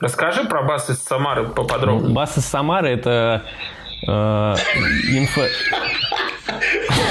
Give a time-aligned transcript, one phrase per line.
[0.00, 2.14] Расскажи про бас из Самары поподробнее.
[2.14, 3.42] Бас из Самары это
[4.06, 5.42] э, инфо...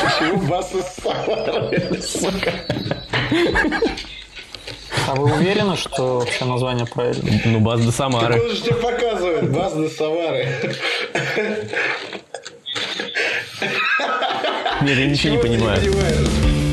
[0.04, 2.01] Почему бас из Самары?
[2.01, 2.53] Сука.
[5.08, 7.42] А вы уверены, что вообще название правильное?
[7.45, 8.41] Ну, бас до Самары.
[8.41, 10.47] Он же тебе показывает, бас до Самары.
[14.81, 16.66] Нет, я ничего не понимаю.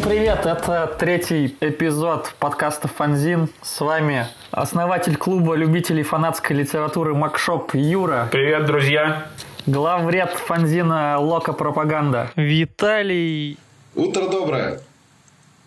[0.00, 0.46] Всем привет!
[0.46, 3.50] Это третий эпизод подкаста «Фанзин».
[3.60, 9.26] С вами основатель клуба любителей фанатской литературы Макшоп Юра, Привет, друзья.
[9.66, 13.58] главред фанзина Лока Пропаганда Виталий.
[13.94, 14.80] Утро доброе.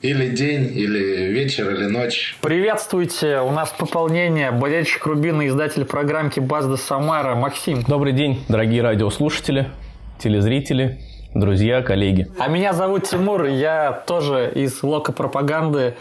[0.01, 2.35] Или день, или вечер, или ночь.
[2.41, 3.39] Приветствуйте!
[3.39, 4.49] У нас пополнение.
[4.49, 7.83] Болельщик Рубина, издатель программки Базда Самара Максим.
[7.83, 9.69] Добрый день, дорогие радиослушатели,
[10.17, 10.99] телезрители,
[11.33, 12.27] друзья, коллеги.
[12.39, 15.95] А меня зовут Тимур, я тоже из Лока Пропаганды.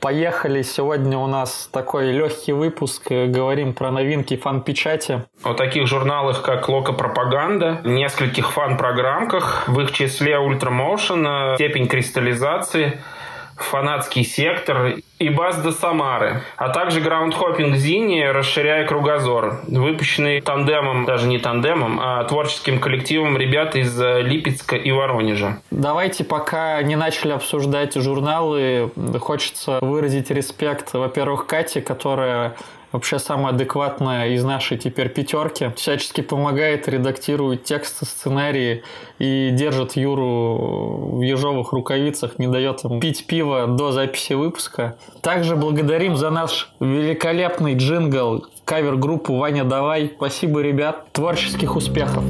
[0.00, 5.22] Поехали, сегодня у нас такой легкий выпуск, говорим про новинки фан-печати.
[5.42, 13.00] О таких журналах, как Лока Пропаганда, нескольких фан-программках, в их числе Ultra Motion, степень кристаллизации,
[13.56, 21.26] фанатский сектор и Бас до Самары, а также groundhopping зине, расширяя кругозор, выпущенный тандемом, даже
[21.26, 25.60] не тандемом, а творческим коллективом ребят из э, Липецка и Воронежа.
[25.70, 28.90] Давайте, пока не начали обсуждать журналы,
[29.20, 32.56] хочется выразить респект, во-первых, Кате, которая
[32.96, 35.70] вообще самая адекватная из нашей теперь пятерки.
[35.76, 38.82] Всячески помогает, редактирует тексты, сценарии
[39.18, 44.96] и держит Юру в ежовых рукавицах, не дает ему пить пиво до записи выпуска.
[45.20, 50.12] Также благодарим за наш великолепный джингл кавер-группу «Ваня, давай».
[50.16, 51.12] Спасибо, ребят.
[51.12, 52.24] Творческих успехов.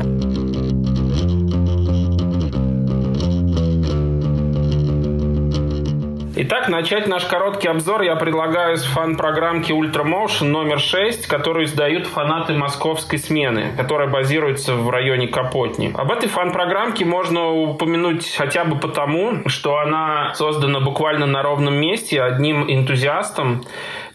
[6.39, 12.53] Итак, начать наш короткий обзор я предлагаю с фан-программки Ultramotion номер 6, которую издают фанаты
[12.53, 15.95] московской смены, которая базируется в районе Капотни.
[15.97, 22.21] Об этой фан-программке можно упомянуть хотя бы потому, что она создана буквально на ровном месте
[22.21, 23.63] одним энтузиастом,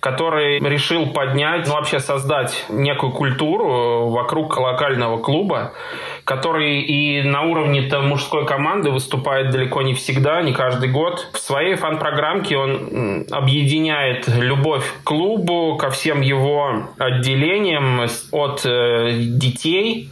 [0.02, 5.74] который решил поднять, ну, вообще создать некую культуру вокруг локального клуба,
[6.26, 11.28] который и на уровне-то мужской команды выступает далеко не всегда, не каждый год.
[11.34, 18.02] В своей фан-программке он объединяет любовь к клубу, ко всем его отделениям
[18.32, 20.10] от э, детей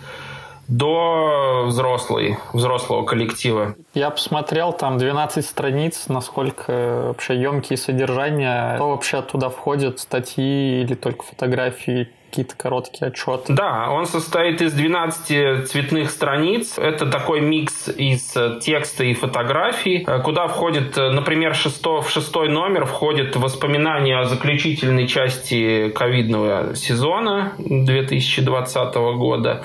[0.69, 3.75] до взрослой, взрослого коллектива.
[3.93, 8.75] Я посмотрел, там 12 страниц, насколько вообще емкие содержания.
[8.75, 9.99] Что вообще туда входит?
[9.99, 12.09] Статьи или только фотографии?
[12.29, 13.53] Какие-то короткие отчеты?
[13.53, 16.77] Да, он состоит из 12 цветных страниц.
[16.77, 22.11] Это такой микс из э, текста и фотографий, э, куда входит, э, например, шесто, в
[22.11, 29.63] шестой номер входит воспоминания о заключительной части ковидного сезона 2020 года.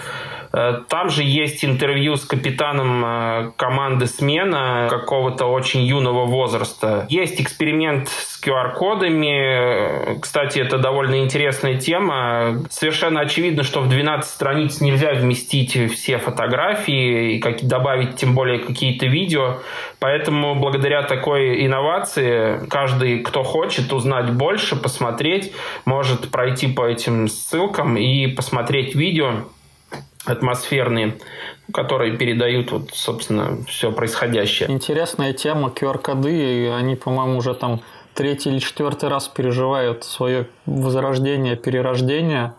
[0.54, 7.06] Э, Там же есть интервью с капитаном э, команды смена какого-то очень юного возраста.
[7.09, 10.14] Есть эксперимент с QR-кодами.
[10.14, 12.62] Э, Кстати, это довольно интересная тема.
[12.70, 18.60] Совершенно очевидно, что в 12 страниц нельзя вместить все фотографии и как- добавить тем более
[18.60, 19.59] какие-то видео.
[19.98, 25.53] Поэтому благодаря такой инновации каждый, кто хочет узнать больше, посмотреть,
[25.84, 29.44] может пройти по этим ссылкам и посмотреть видео
[30.24, 31.18] атмосферные,
[31.72, 34.70] которые передают вот, собственно, все происходящее.
[34.70, 37.80] Интересная тема, QR-коды, они, по-моему, уже там
[38.14, 42.54] третий или четвертый раз переживают свое возрождение, перерождение.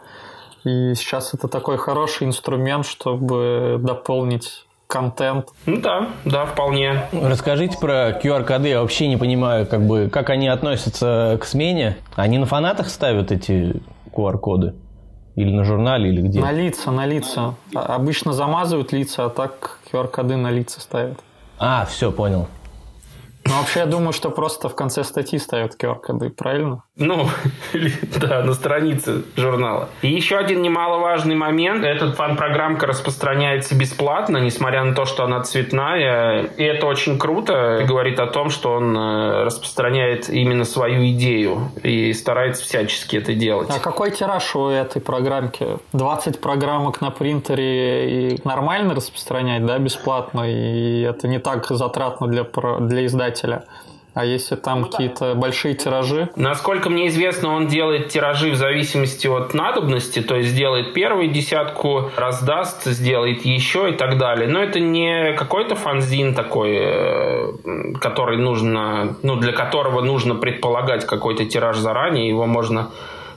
[0.63, 5.49] И сейчас это такой хороший инструмент, чтобы дополнить контент.
[5.65, 7.07] Ну да, да, вполне.
[7.11, 8.69] Расскажите про QR-коды.
[8.69, 11.97] Я вообще не понимаю, как бы, как они относятся к смене.
[12.15, 13.81] Они на фанатах ставят эти
[14.15, 14.75] QR-коды?
[15.35, 16.39] Или на журнале, или где?
[16.39, 17.55] На лица, на лица.
[17.75, 21.19] А- Обычно замазывают лица, а так QR-коды на лица ставят.
[21.59, 22.47] А, все, понял.
[23.45, 26.83] Но вообще я думаю, что просто в конце статьи ставят QR-коды, правильно?
[26.97, 27.27] Ну,
[28.21, 29.89] да, на странице журнала.
[30.01, 31.83] И еще один немаловажный момент.
[31.83, 36.43] Эта фан-программка распространяется бесплатно, несмотря на то, что она цветная.
[36.43, 37.83] И это очень круто.
[37.85, 43.69] Говорит о том, что он э, распространяет именно свою идею и старается всячески это делать.
[43.69, 45.77] А какой тираж у этой программки?
[45.91, 50.49] 20 программок на принтере и нормально распространять, да, бесплатно?
[50.49, 52.45] И это не так затратно для,
[52.79, 53.65] для издателя?
[54.15, 55.35] А если там ну, какие-то да.
[55.35, 56.29] большие тиражи?
[56.37, 62.09] Насколько мне известно, он делает тиражи в зависимости от надобности, то есть сделает первую десятку,
[62.15, 64.47] раздаст, сделает еще и так далее.
[64.47, 67.53] Но это не какой-то фанзин такой, э,
[67.99, 72.91] который нужно, ну, для которого нужно предполагать какой-то тираж заранее, его можно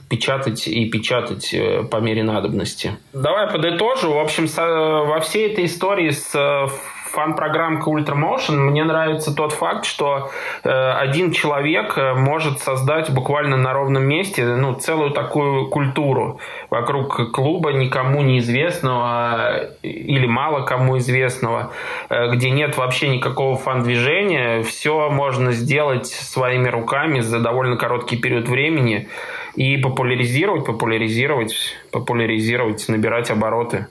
[0.09, 2.97] печатать и печатать э, по мере надобности.
[3.13, 4.13] Давай подытожу.
[4.13, 6.67] В общем, во всей этой истории с э,
[7.11, 10.29] фан-программка Ultramotion мне нравится тот факт, что
[10.63, 16.39] э, один человек э, может создать буквально на ровном месте ну, целую такую культуру
[16.69, 21.71] вокруг клуба никому неизвестного или мало кому известного,
[22.09, 24.61] э, где нет вообще никакого фан-движения.
[24.63, 29.07] Все можно сделать своими руками за довольно короткий период времени
[29.55, 31.55] и популяризировать, популяризировать,
[31.91, 33.87] популяризировать, набирать обороты.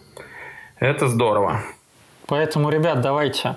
[0.78, 1.62] Это здорово.
[2.28, 3.56] Поэтому, ребят, давайте.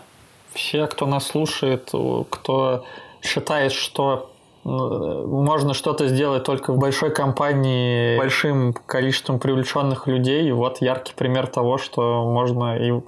[0.54, 1.92] Все, кто нас слушает,
[2.30, 2.86] кто
[3.22, 4.32] считает, что
[4.64, 10.52] э, можно что-то сделать только в большой компании, большим количеством привлеченных людей.
[10.52, 13.02] Вот яркий пример того, что можно и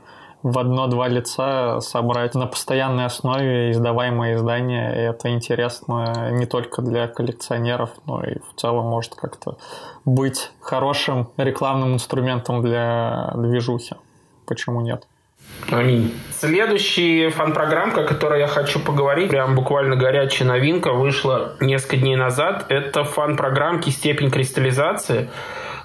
[0.43, 4.93] в одно-два лица собрать на постоянной основе издаваемые издания.
[4.93, 9.57] И это интересно не только для коллекционеров, но и в целом может как-то
[10.03, 13.95] быть хорошим рекламным инструментом для движухи.
[14.45, 15.07] Почему нет?
[15.69, 16.13] Аминь.
[16.31, 22.65] Следующая фан-программка, о которой я хочу поговорить, прям буквально горячая новинка, вышла несколько дней назад.
[22.69, 25.29] Это фан-программки «Степень кристаллизации»,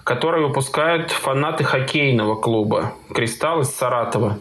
[0.05, 4.39] которые выпускают фанаты хоккейного клуба «Кристалл» из Саратова.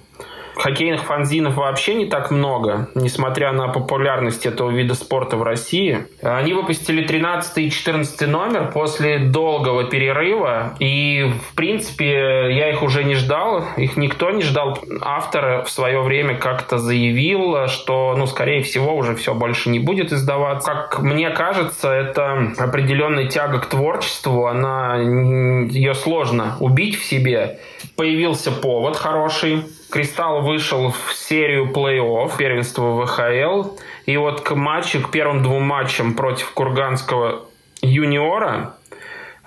[0.57, 6.07] Хоккейных фанзинов вообще не так много, несмотря на популярность этого вида спорта в России.
[6.21, 13.03] Они выпустили 13 и 14 номер после долгого перерыва, и, в принципе, я их уже
[13.03, 14.79] не ждал, их никто не ждал.
[15.01, 20.11] Автор в свое время как-то заявил, что, ну, скорее всего, уже все больше не будет
[20.11, 20.71] издаваться.
[20.71, 27.59] Как мне кажется, это определенная тяга к творчеству, она, ее сложно убить в себе.
[27.95, 33.77] Появился повод хороший, Кристалл вышел в серию плей-офф первенства ВХЛ.
[34.05, 37.45] И вот к матчу, к первым двум матчам против Курганского
[37.81, 38.73] юниора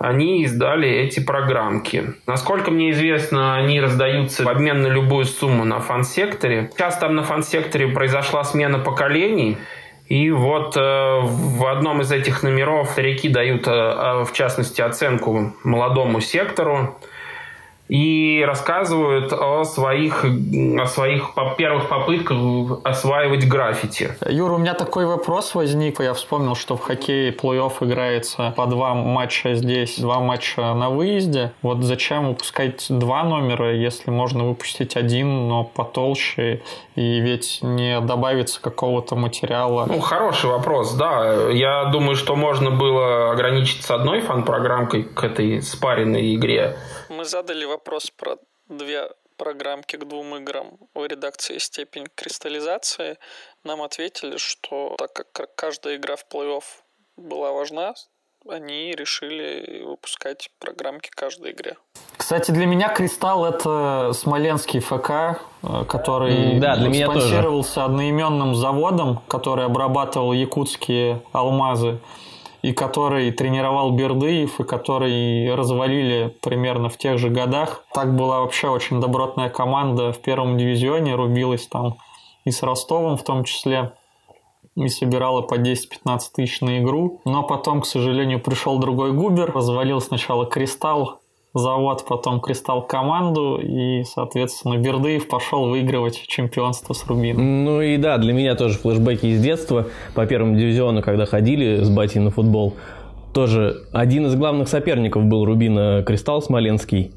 [0.01, 2.15] они издали эти программки.
[2.27, 6.71] Насколько мне известно, они раздаются в обмен на любую сумму на фан-секторе.
[6.73, 9.59] Сейчас там на фан-секторе произошла смена поколений.
[10.09, 15.53] И вот э, в одном из этих номеров старики дают, э, э в частности, оценку
[15.65, 16.99] молодому сектору
[17.91, 22.39] и рассказывают о своих, о своих первых попытках
[22.85, 24.15] осваивать граффити.
[24.29, 26.01] Юра, у меня такой вопрос возник.
[26.01, 31.53] Я вспомнил, что в хоккее плей-офф играется по два матча здесь, два матча на выезде.
[31.63, 36.63] Вот зачем выпускать два номера, если можно выпустить один, но потолще,
[36.95, 39.87] и ведь не добавится какого-то материала?
[39.87, 41.49] Ну, хороший вопрос, да.
[41.51, 46.77] Я думаю, что можно было ограничиться одной фан-программкой к этой спаренной игре
[47.21, 48.39] мы задали вопрос про
[48.71, 53.19] две программки к двум играм в редакции «Степень кристаллизации»,
[53.63, 56.65] нам ответили, что так как каждая игра в плей-офф
[57.19, 57.93] была важна,
[58.49, 61.77] они решили выпускать программки каждой игре.
[62.17, 65.11] Кстати, для меня Кристалл это смоленский ФК,
[65.63, 67.87] э, который да, для меня спонсировался тоже.
[67.87, 71.99] одноименным заводом, который обрабатывал якутские алмазы
[72.63, 77.85] и который тренировал Бердыев, и который развалили примерно в тех же годах.
[77.93, 81.97] Так была вообще очень добротная команда в первом дивизионе, рубилась там
[82.45, 83.93] и с Ростовом в том числе,
[84.77, 87.21] и собирала по 10-15 тысяч на игру.
[87.25, 91.20] Но потом, к сожалению, пришел другой губер, развалил сначала Кристалл,
[91.55, 97.65] завод, потом Кристалл команду, и, соответственно, Бердыев пошел выигрывать чемпионство с Рубином.
[97.65, 99.87] Ну и да, для меня тоже флешбеки из детства.
[100.15, 102.75] По первому дивизиону, когда ходили с батей на футбол,
[103.35, 107.13] тоже один из главных соперников был Рубина Кристалл Смоленский.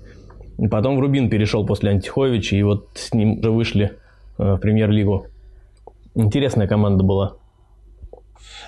[0.70, 3.98] Потом в Рубин перешел после Антиховича, и вот с ним уже вышли
[4.38, 5.28] э, в премьер-лигу.
[6.16, 7.34] Интересная команда была.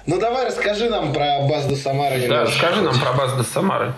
[0.08, 2.28] Ну давай расскажи нам про Базду Самары.
[2.28, 3.94] Да, расскажи нам про Базду Самары.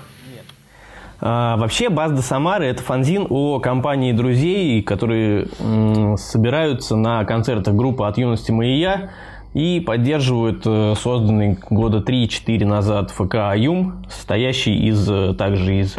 [1.19, 8.05] А, вообще, Базда Самары– это фанзин о компании друзей, которые м, собираются на концертах группы
[8.05, 9.09] «От юности мы и я»
[9.53, 15.95] и поддерживают э, созданный года 3-4 назад ФК «Аюм», состоящий из, э, также из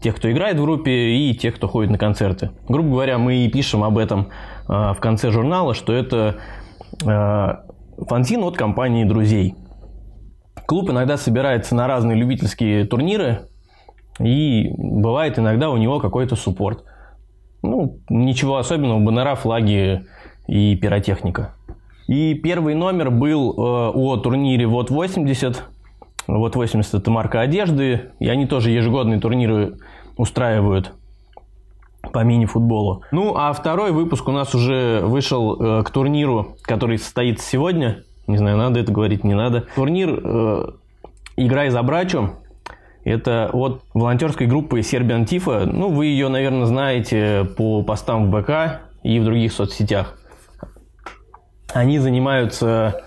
[0.00, 2.52] тех, кто играет в группе, и тех, кто ходит на концерты.
[2.68, 4.28] Грубо говоря, мы пишем об этом
[4.66, 6.38] э, в конце журнала, что это
[7.00, 9.54] фанзин от компании друзей.
[10.66, 13.48] Клуб иногда собирается на разные любительские турниры,
[14.18, 16.84] и бывает иногда у него какой-то суппорт.
[17.62, 20.04] Ну, ничего особенного, баннера, флаги
[20.46, 21.54] и пиротехника.
[22.08, 25.62] И первый номер был э, о турнире Вот 80.
[26.26, 28.10] Вот 80 это марка одежды.
[28.18, 29.76] И они тоже ежегодные турниры
[30.16, 30.92] устраивают
[32.12, 33.02] по мини-футболу.
[33.12, 38.02] Ну, а второй выпуск у нас уже вышел э, к турниру, который состоится сегодня.
[38.26, 39.66] Не знаю, надо это говорить, не надо.
[39.74, 40.66] Турнир э,
[41.36, 42.30] «Играй за брачу».
[43.04, 45.64] Это от волонтерской группы Serbian Tifo.
[45.64, 50.16] Ну, вы ее, наверное, знаете по постам в БК и в других соцсетях.
[51.72, 53.02] Они занимаются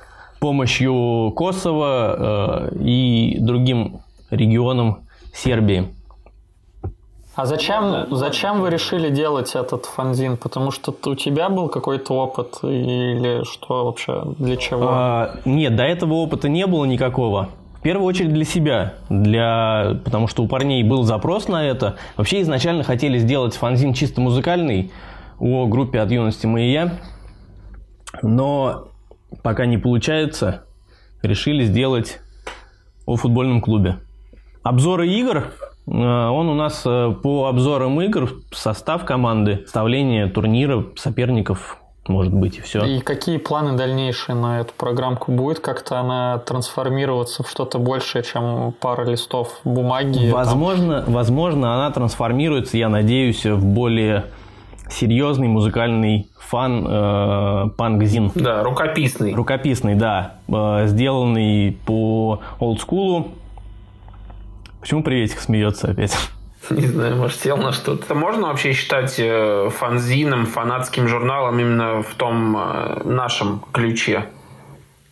[0.46, 5.94] помощью Косово э, и другим регионам Сербии.
[7.36, 10.38] А зачем, зачем вы решили делать этот фанзин?
[10.38, 14.88] Потому что у тебя был какой-то опыт или что вообще, для чего?
[14.88, 17.50] А, нет, до этого опыта не было никакого.
[17.86, 20.00] Первую очередь для себя, для...
[20.04, 21.98] потому что у парней был запрос на это.
[22.18, 24.92] Вообще изначально хотели сделать фанзин чисто музыкальный
[25.40, 26.98] о группе «От юности мы и я»,
[28.24, 28.88] но
[29.44, 30.66] пока не получается,
[31.22, 32.22] решили сделать
[33.06, 33.98] о футбольном клубе.
[34.64, 35.54] Обзоры игр
[35.88, 41.78] Э, он у нас э, по обзорам игр, состав команды, вставление турнира, соперников,
[42.08, 42.84] может быть, и все.
[42.86, 45.32] И какие планы дальнейшие на эту программку?
[45.32, 50.30] Будет как-то она трансформироваться в что-то большее, чем пара листов бумаги?
[50.30, 51.14] Возможно, там?
[51.14, 54.26] возможно, она трансформируется, я надеюсь, в более
[54.90, 58.32] серьезный музыкальный фан э, пангзин.
[58.36, 59.34] Да, рукописный.
[59.34, 60.36] Рукописный, да.
[60.48, 63.32] Э, сделанный по олдскулу,
[64.86, 66.16] Почему приветик смеется опять?
[66.70, 68.14] Не знаю, может, сел на что-то.
[68.16, 74.26] Можно вообще считать э, фанзином, фанатским журналом именно в том э, нашем ключе?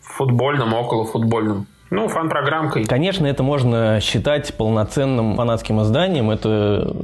[0.00, 1.66] Футбольном, около футбольном?
[1.90, 2.86] Ну, фан-программкой.
[2.86, 6.30] Конечно, это можно считать полноценным фанатским изданием.
[6.30, 6.96] Это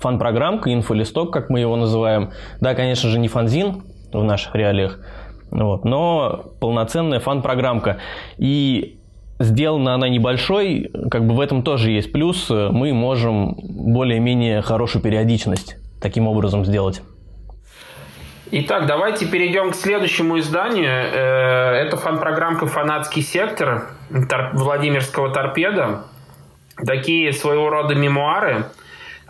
[0.00, 2.30] фан-программка, инфолисток, как мы его называем.
[2.60, 5.00] Да, конечно же, не фанзин в наших реалиях,
[5.50, 7.98] вот, но полноценная фан-программка.
[8.38, 9.00] И
[9.38, 12.48] Сделана она небольшой, как бы в этом тоже есть плюс.
[12.50, 17.02] Мы можем более-менее хорошую периодичность таким образом сделать.
[18.50, 20.86] Итак, давайте перейдем к следующему изданию.
[20.86, 23.88] Э, это фан-программка «Фанатский сектор»
[24.52, 26.04] Владимирского торпеда.
[26.76, 28.66] Такие своего рода мемуары,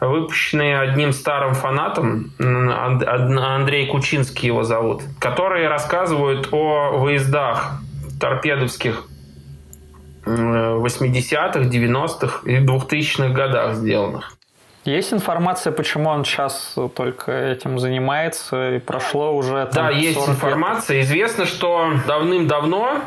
[0.01, 7.81] выпущенные одним старым фанатом, Андрей Кучинский его зовут, которые рассказывают о выездах
[8.21, 9.09] торпедовских
[10.27, 14.37] 80-х, 90-х и 2000-х годах сделанных.
[14.85, 20.99] Есть информация, почему он сейчас только этим занимается и прошло уже там, Да, есть информация.
[20.99, 21.07] Лет.
[21.07, 23.01] Известно, что давным-давно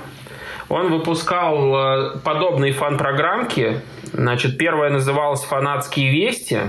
[0.69, 3.81] он выпускал э, подобные фан-программки.
[4.11, 6.59] Значит, первая называлась «Фанатские вести»,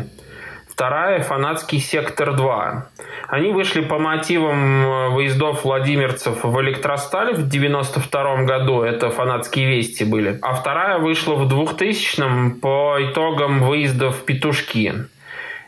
[0.78, 2.82] вторая «Фанатский сектор 2».
[3.26, 8.82] Они вышли по мотивам э, выездов владимирцев в Электросталь в 92 году.
[8.82, 10.38] Это фанатские вести были.
[10.40, 15.06] А вторая вышла в 2000-м по итогам выездов Петушки.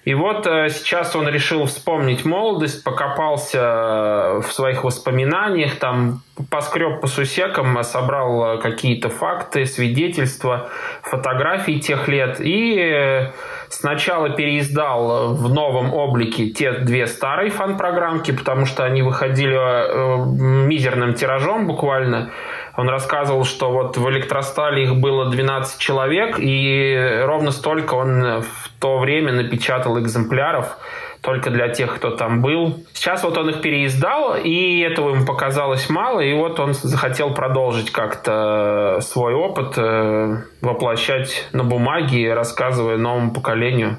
[0.04, 7.00] И вот э, сейчас он решил вспомнить молодость, покопался э, в своих воспоминаниях, там поскреб
[7.00, 10.68] по сусекам, собрал какие-то факты, свидетельства,
[11.02, 13.28] фотографии тех лет и
[13.70, 21.14] Сначала переиздал в новом облике те две старые фан-программки, потому что они выходили э, мизерным
[21.14, 22.32] тиражом буквально.
[22.76, 28.70] Он рассказывал, что вот в электростале их было 12 человек, и ровно столько он в
[28.80, 30.76] то время напечатал экземпляров
[31.20, 32.84] только для тех, кто там был.
[32.92, 37.90] Сейчас вот он их переиздал, и этого ему показалось мало, и вот он захотел продолжить
[37.90, 43.98] как-то свой опыт, э, воплощать на бумаге, рассказывая новому поколению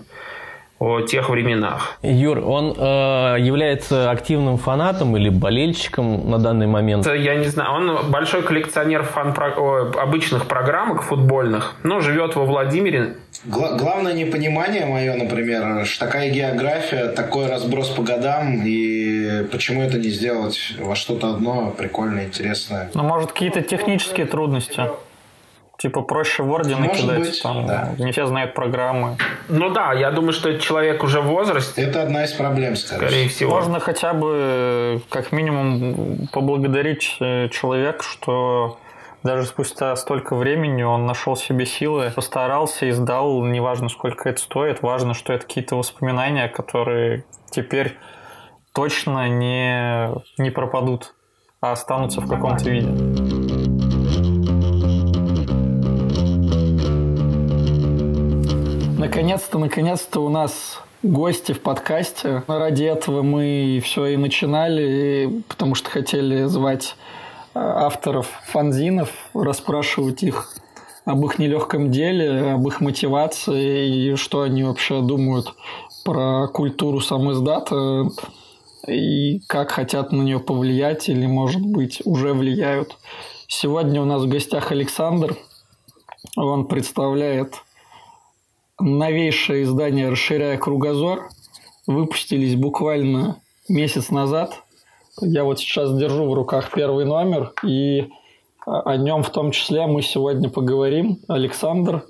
[0.82, 2.00] о тех временах.
[2.02, 7.06] Юр, он э, является активным фанатом или болельщиком на данный момент?
[7.06, 7.72] Я не знаю.
[7.74, 9.96] Он большой коллекционер фан -про...
[10.02, 13.14] обычных программок футбольных, но живет во Владимире.
[13.46, 20.10] Гла- главное непонимание мое, например, такая география, такой разброс по годам, и почему это не
[20.10, 22.90] сделать во что-то одно прикольное, интересное?
[22.96, 24.82] Ну, может, какие-то технические трудности?
[25.82, 27.90] Типа проще в Word накидать, быть, там да.
[27.98, 29.18] не все знают программы.
[29.50, 31.82] Ну да, я думаю, что это человек уже в возрасте.
[31.82, 33.56] Это одна из проблем, скорее, скорее всего.
[33.56, 38.78] Можно хотя бы, как минимум, поблагодарить э, человека, что
[39.24, 44.84] даже спустя столько времени он нашел себе силы, постарался и сдал, неважно, сколько это стоит,
[44.84, 47.98] важно, что это какие-то воспоминания, которые теперь
[48.72, 51.16] точно не, не пропадут,
[51.60, 53.31] а останутся в каком-то виде.
[59.02, 62.44] Наконец-то, наконец-то у нас гости в подкасте.
[62.46, 66.96] Ради этого мы все и начинали, потому что хотели звать
[67.56, 70.54] авторов фанзинов, расспрашивать их
[71.04, 75.56] об их нелегком деле, об их мотивации и что они вообще думают
[76.06, 78.06] про культуру сам издата
[78.88, 83.00] и как хотят на нее повлиять или, может быть, уже влияют.
[83.48, 85.36] Сегодня у нас в гостях Александр.
[86.38, 87.56] Он представляет
[88.82, 91.30] новейшее издание «Расширяя кругозор».
[91.88, 94.64] Выпустились буквально месяц назад.
[95.20, 98.10] Я вот сейчас держу в руках первый номер, и
[98.66, 101.20] о нем в том числе мы сегодня поговорим.
[101.28, 102.04] Александр,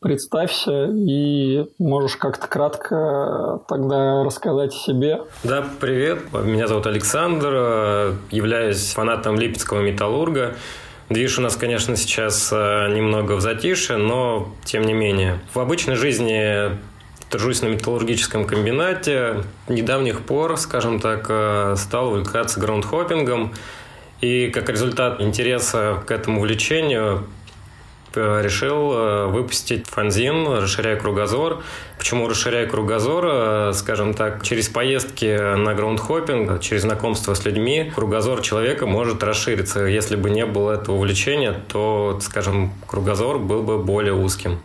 [0.00, 5.22] представься и можешь как-то кратко тогда рассказать о себе.
[5.42, 6.32] Да, привет.
[6.32, 8.16] Меня зовут Александр.
[8.30, 10.56] Являюсь фанатом Липецкого металлурга.
[11.08, 15.38] Движ у нас, конечно, сейчас э, немного в затише, но тем не менее.
[15.54, 16.76] В обычной жизни
[17.30, 19.44] тружусь на металлургическом комбинате.
[19.68, 23.54] Недавних пор, скажем так, э, стал увлекаться граундхоппингом.
[24.20, 27.26] И как результат интереса к этому увлечению
[28.16, 31.62] решил э, выпустить фанзин «Расширяя кругозор».
[31.98, 33.24] Почему «Расширяя кругозор»?
[33.26, 39.84] Э, скажем так, через поездки на граундхоппинг, через знакомство с людьми, кругозор человека может расшириться.
[39.84, 44.60] Если бы не было этого увлечения, то, скажем, кругозор был бы более узким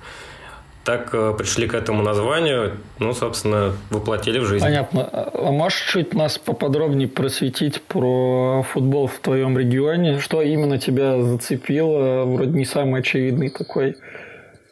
[0.84, 4.64] так э, пришли к этому названию, ну, собственно, воплотили в жизнь.
[4.64, 5.08] Понятно.
[5.12, 10.20] А можешь чуть нас поподробнее просветить про футбол в твоем регионе?
[10.20, 12.26] Что именно тебя зацепило?
[12.26, 13.96] Вроде не самый очевидный такой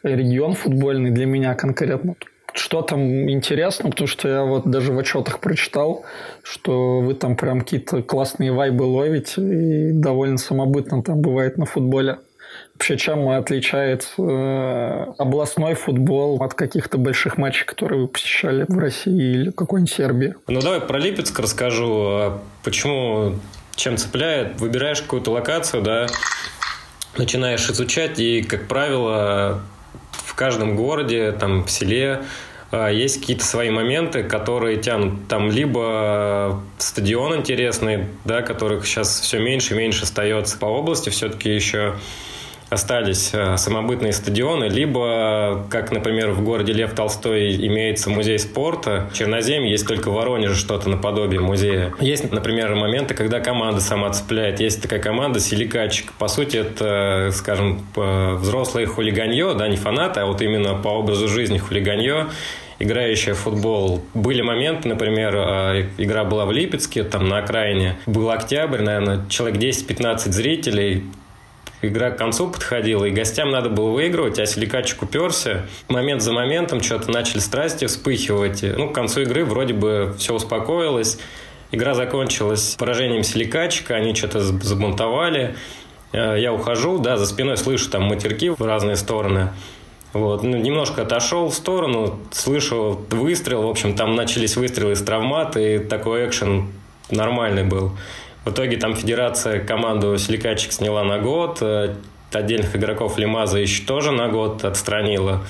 [0.02, 2.16] регион футбольный для меня конкретно.
[2.52, 6.04] Что там интересно, потому что я вот даже в отчетах прочитал,
[6.42, 12.18] что вы там прям какие-то классные вайбы ловите и довольно самобытно там бывает на футболе.
[12.80, 19.34] Вообще, чем отличает э, областной футбол от каких-то больших матчей, которые вы посещали в России
[19.34, 20.34] или какой-нибудь Сербии?
[20.48, 21.92] Ну, давай про Липецк расскажу.
[21.92, 23.34] А почему,
[23.76, 24.58] чем цепляет?
[24.60, 26.06] Выбираешь какую-то локацию, да,
[27.18, 29.60] начинаешь изучать, и, как правило,
[30.12, 32.22] в каждом городе, там, в селе
[32.70, 35.28] а, есть какие-то свои моменты, которые тянут.
[35.28, 41.50] Там либо стадион интересный, да, которых сейчас все меньше и меньше остается по области, все-таки
[41.50, 41.96] еще
[42.70, 49.16] остались э, самобытные стадионы, либо, как, например, в городе Лев Толстой имеется музей спорта, в
[49.16, 51.92] Черноземье есть только в Воронеже что-то наподобие музея.
[52.00, 54.60] Есть, например, моменты, когда команда сама цепляет.
[54.60, 56.12] Есть такая команда «Силикатчик».
[56.12, 61.58] По сути, это, скажем, взрослое хулиганье, да, не фанаты, а вот именно по образу жизни
[61.58, 62.28] хулиганье
[62.80, 64.02] играющая в футбол.
[64.14, 67.96] Были моменты, например, э, игра была в Липецке, там на окраине.
[68.06, 71.04] Был октябрь, наверное, человек 10-15 зрителей
[71.82, 75.66] игра к концу подходила, и гостям надо было выигрывать, а Силикатчик уперся.
[75.88, 78.62] Момент за моментом что-то начали страсти вспыхивать.
[78.62, 81.18] Ну, к концу игры вроде бы все успокоилось.
[81.72, 85.54] Игра закончилась поражением Силикатчика, они что-то забунтовали.
[86.12, 89.50] Э, я ухожу, да, за спиной слышу там матерки в разные стороны.
[90.12, 95.56] Вот, ну, немножко отошел в сторону, слышу выстрел, в общем, там начались выстрелы из травмат,
[95.56, 96.66] и такой экшен
[97.10, 97.92] нормальный был.
[98.44, 101.94] В итоге там федерация команду Силикатчик сняла на год, э,
[102.32, 105.42] отдельных игроков Лимаза еще тоже на год отстранила.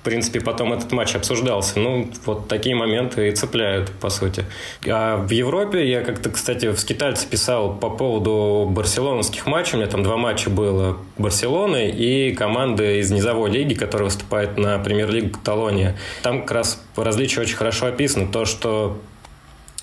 [0.00, 1.80] В принципе, потом этот матч обсуждался.
[1.80, 4.44] Ну, вот такие моменты и цепляют, по сути.
[4.86, 9.74] А в Европе я как-то, кстати, в скитальце писал по поводу барселонских матчей.
[9.74, 14.78] У меня там два матча было Барселоны и команды из низовой лиги, которая выступает на
[14.78, 15.96] премьер-лигу Каталония.
[16.22, 18.28] Там как раз различие очень хорошо описано.
[18.30, 18.98] То, что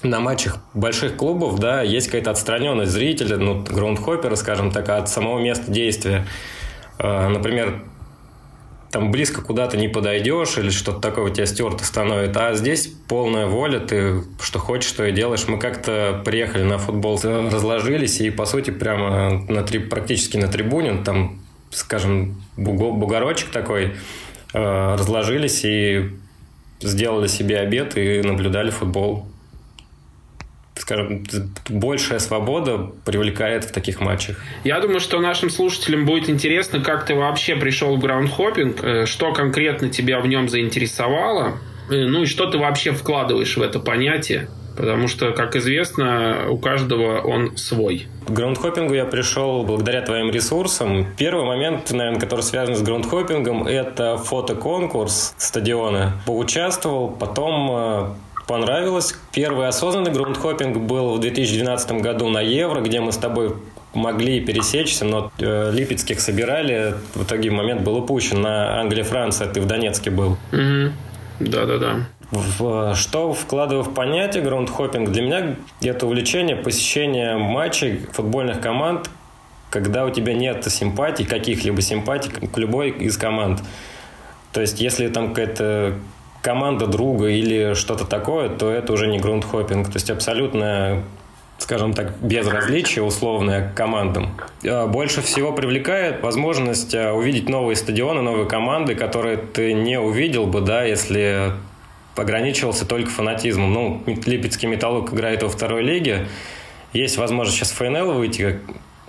[0.04, 5.40] на матчах больших клубов, да, есть какая-то отстраненность зрителя, ну, граундхоппера, скажем так, от самого
[5.40, 6.28] места действия.
[7.00, 7.84] А, например,
[8.92, 12.48] там близко куда-то не подойдешь или что-то такое тебя стерто становится.
[12.48, 15.48] А здесь полная воля, ты что хочешь, что и делаешь.
[15.48, 21.02] Мы как-то приехали на футбол, разложились и, по сути, прямо на три, практически на трибуне,
[21.04, 23.96] там, скажем, бугорочек такой,
[24.54, 26.12] а, разложились и
[26.82, 29.26] сделали себе обед и наблюдали футбол
[30.76, 31.24] скажем,
[31.70, 34.38] большая свобода привлекает в таких матчах.
[34.64, 39.34] Я думаю, что нашим слушателям будет интересно, как ты вообще пришел в граундхоппинг, э, что
[39.34, 41.60] конкретно тебя в нем заинтересовало,
[41.90, 44.48] э, ну и что ты вообще вкладываешь в это понятие.
[44.76, 48.08] Потому что, как известно, у каждого он свой.
[48.26, 51.06] К граундхоппингу я пришел благодаря твоим ресурсам.
[51.16, 56.14] Первый момент, наверное, который связан с граундхоппингом, это фотоконкурс стадиона.
[56.26, 58.08] Поучаствовал, потом э,
[58.48, 59.16] понравилось.
[59.32, 63.56] Первый осознанный грундхоппинг был в 2012 году на Евро, где мы с тобой
[63.94, 66.96] могли пересечься, но э, Липецких собирали.
[67.14, 68.42] В итоге момент был упущен.
[68.42, 70.38] На Англия-Франция ты в Донецке был.
[71.40, 72.08] Да-да-да.
[72.32, 75.12] В, что вкладываю в понятие граундхоппинг?
[75.12, 79.10] Для меня это увлечение посещения матчей футбольных команд,
[79.70, 83.62] когда у тебя нет симпатий, каких-либо симпатий к любой из команд.
[84.52, 85.96] То есть, если там какая-то
[86.44, 89.88] команда друга или что-то такое, то это уже не грундхоппинг.
[89.88, 91.04] То есть, абсолютно
[91.58, 94.36] скажем так, безразличие условное к командам.
[94.66, 100.46] А больше всего привлекает возможность а, увидеть новые стадионы, новые команды, которые ты не увидел
[100.46, 101.54] бы, да, если
[102.16, 103.74] ограничивался только фанатизмом.
[103.74, 106.28] Ну, Липецкий «Металлург» играет во второй лиге.
[106.92, 108.60] Есть возможность сейчас в ФНЛ выйти,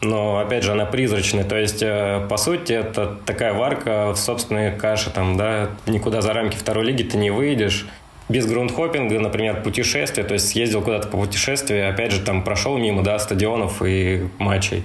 [0.00, 1.44] но, опять же, она призрачная.
[1.44, 5.10] То есть, э, по сути, это такая варка в собственной каше.
[5.10, 7.86] Там, да, никуда за рамки второй лиги ты не выйдешь.
[8.28, 13.02] Без грундхоппинга, например, путешествия, то есть съездил куда-то по путешествию, опять же, там прошел мимо,
[13.02, 14.82] да, стадионов и матчей.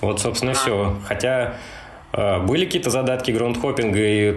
[0.00, 0.96] Вот, собственно, все.
[1.06, 1.54] Хотя
[2.12, 4.34] э, были какие-то задатки грундхоппинга и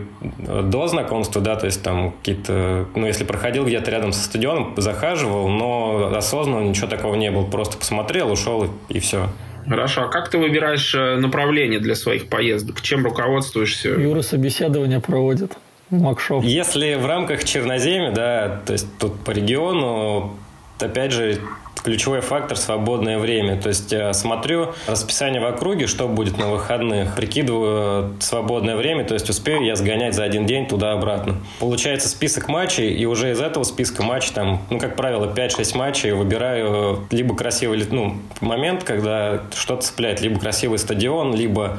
[0.47, 4.73] э, до знакомства, да, то есть там какие-то, ну, если проходил где-то рядом со стадионом,
[4.77, 9.29] захаживал, но осознанно ничего такого не было, просто посмотрел, ушел и все.
[9.67, 10.03] Хорошо.
[10.03, 12.81] А как ты выбираешь э, направление для своих поездок?
[12.81, 13.89] Чем руководствуешься?
[13.89, 15.53] Юра собеседование проводит.
[15.89, 16.43] Макшоп.
[16.43, 20.35] Если в рамках Черноземья, да, то есть тут по региону,
[20.79, 21.39] опять же,
[21.85, 23.61] ключевой фактор– свободное время.
[23.61, 29.13] То есть я смотрю расписание в округе, что будет на выходных, прикидываю свободное время, то
[29.13, 31.37] есть успею я сгонять за один день туда-обратно.
[31.59, 36.11] Получается список матчей, и уже из этого списка матчей, там, ну, как правило, 5-6 матчей,
[36.13, 41.77] выбираю либо красивый ну, момент, когда что-то цепляет, либо красивый стадион, либо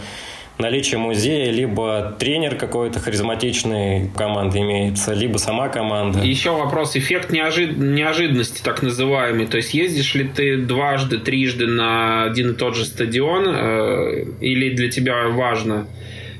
[0.58, 6.20] наличие музея, либо тренер какой-то харизматичный команды имеется, либо сама команда.
[6.20, 7.76] Еще вопрос, эффект неожид...
[7.76, 9.46] неожиданности так называемый.
[9.46, 14.74] То есть ездишь ли ты дважды, трижды на один и тот же стадион, э, или
[14.74, 15.86] для тебя важно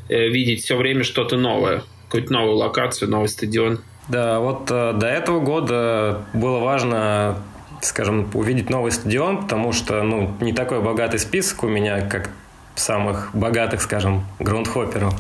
[0.09, 3.81] э, видеть все время что-то новое, какую-то новую локацию, новый стадион?
[4.09, 7.43] Да, вот э, до этого года было важно
[7.83, 12.31] скажем, увидеть новый стадион, потому что, ну, не такой богатый список у меня, как
[12.77, 15.15] самых богатых, скажем, грундхопперов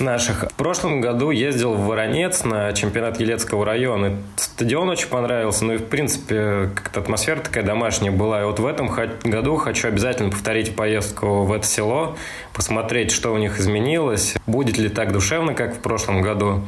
[0.00, 0.44] наших.
[0.50, 4.18] В прошлом году ездил в Воронец на чемпионат Елецкого района.
[4.36, 8.42] Стадион очень понравился, ну и в принципе как-то атмосфера такая домашняя была.
[8.42, 8.90] И вот в этом
[9.22, 12.16] году хочу обязательно повторить поездку в это село,
[12.52, 16.62] посмотреть, что у них изменилось, будет ли так душевно, как в прошлом году.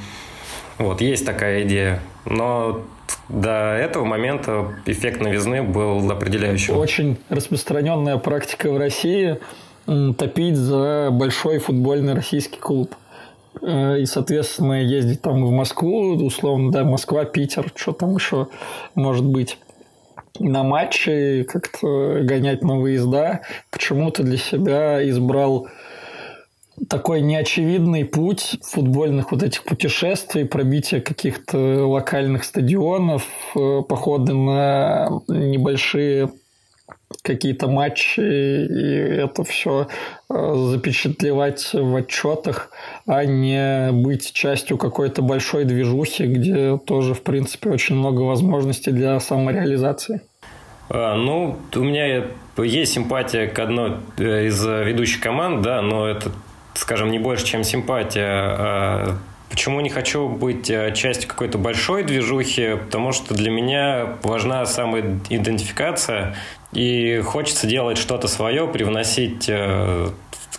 [0.78, 2.02] Вот, есть такая идея.
[2.26, 2.82] Но
[3.28, 6.76] до этого момента эффект новизны был определяющим.
[6.76, 9.38] Очень распространенная практика в России–
[9.86, 12.94] топить за большой футбольный российский клуб.
[13.62, 18.48] Э, и, соответственно, ездить там в Москву, условно, да, Москва, Питер, что там еще
[18.94, 19.58] может быть
[20.38, 23.40] на матчи, как-то гонять на выезда.
[23.70, 25.68] Почему-то для себя избрал
[26.90, 36.30] такой неочевидный путь футбольных вот этих путешествий, пробития каких-то локальных стадионов, э, походы на небольшие
[37.22, 39.88] какие-то матчи и это все
[40.28, 42.70] э, запечатлевать в отчетах,
[43.06, 49.18] а не быть частью какой-то большой движухи, где тоже, в принципе, очень много возможностей для
[49.20, 50.22] самореализации.
[50.88, 52.24] А, ну, у меня
[52.56, 56.30] есть симпатия к одной э, из ведущих команд, да, но это,
[56.74, 58.26] скажем, не больше, чем симпатия.
[58.28, 59.18] А
[59.50, 62.76] почему не хочу быть э, частью какой-то большой движухи?
[62.76, 66.36] Потому что для меня важна самоидентификация.
[66.72, 70.10] И хочется делать что-то свое, привносить э,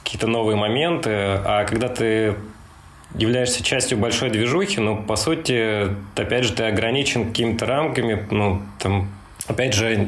[0.03, 1.09] какие-то новые моменты.
[1.11, 2.35] А когда ты
[3.15, 9.09] являешься частью большой движухи, ну, по сути, опять же, ты ограничен какими-то рамками, ну, там,
[9.47, 10.07] опять же,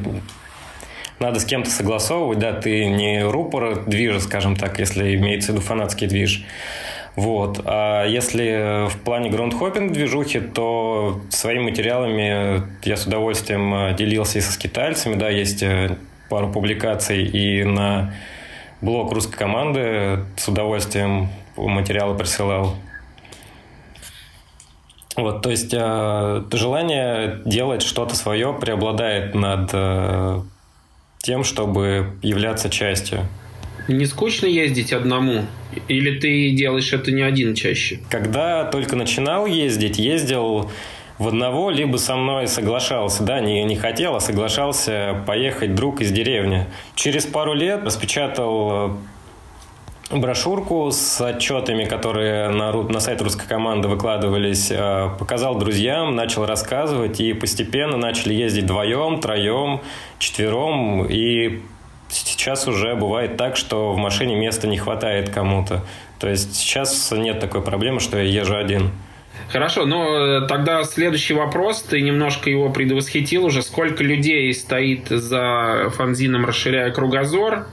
[1.20, 5.66] надо с кем-то согласовывать, да, ты не рупор движа, скажем так, если имеется в виду
[5.66, 6.46] фанатский движ.
[7.20, 7.60] Вот.
[7.66, 14.42] А если в плане граундхоппинг движухи, то своими материалами я с удовольствием э, делился и
[14.42, 15.98] со скитальцами, да, есть э,
[16.30, 18.14] пару публикаций и на
[18.80, 21.28] блог русской команды с удовольствием
[21.58, 22.78] материалы присылал.
[25.18, 30.42] Вот, то есть э, желание делать что-то свое преобладает над э,
[31.18, 33.28] тем, чтобы являться частью.
[33.90, 35.46] Не скучно ездить одному?
[35.88, 38.00] Или ты делаешь это не один чаще?
[38.12, 40.70] Когда только начинал ездить, ездил
[41.18, 46.12] в одного, либо со мной соглашался, да, не, не хотел, а соглашался поехать друг из
[46.12, 46.68] деревни.
[46.94, 48.96] Через пару лет распечатал
[50.12, 56.46] э, брошюрку с отчетами, которые на, на сайт русской команды выкладывались, э, показал друзьям, начал
[56.46, 59.82] рассказывать, и постепенно начали ездить вдвоем, троем,
[60.20, 61.64] четвером, и
[62.40, 65.84] Сейчас уже бывает так, что в машине места не хватает кому-то.
[66.20, 68.92] То есть сейчас нет такой проблемы, что я езжу один.
[69.50, 73.62] Хорошо, но тогда следующий вопрос, ты немножко его предвосхитил уже.
[73.62, 77.68] Сколько людей стоит за фанзином «Расширяя кругозор»?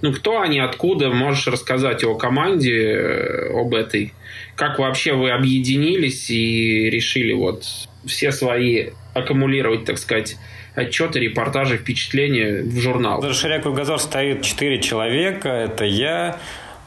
[0.00, 1.10] Ну, кто они, откуда?
[1.10, 4.14] Можешь рассказать о команде, э, об этой?
[4.54, 7.64] Как вообще вы объединились и решили вот
[8.06, 10.38] все свои аккумулировать, так сказать,
[10.76, 13.20] отчеты, репортажи, впечатления в журнал?
[13.22, 15.48] За «Расширяя кругозор» стоит четыре человека.
[15.48, 16.38] Это я,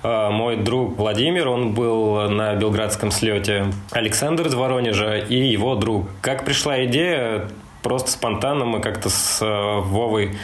[0.03, 6.07] э, мой друг Владимир, он был на Белградском слете, Александр из Воронежа и его друг.
[6.21, 7.49] Как пришла идея,
[7.81, 10.37] просто спонтанно мы как-то с э, Вовой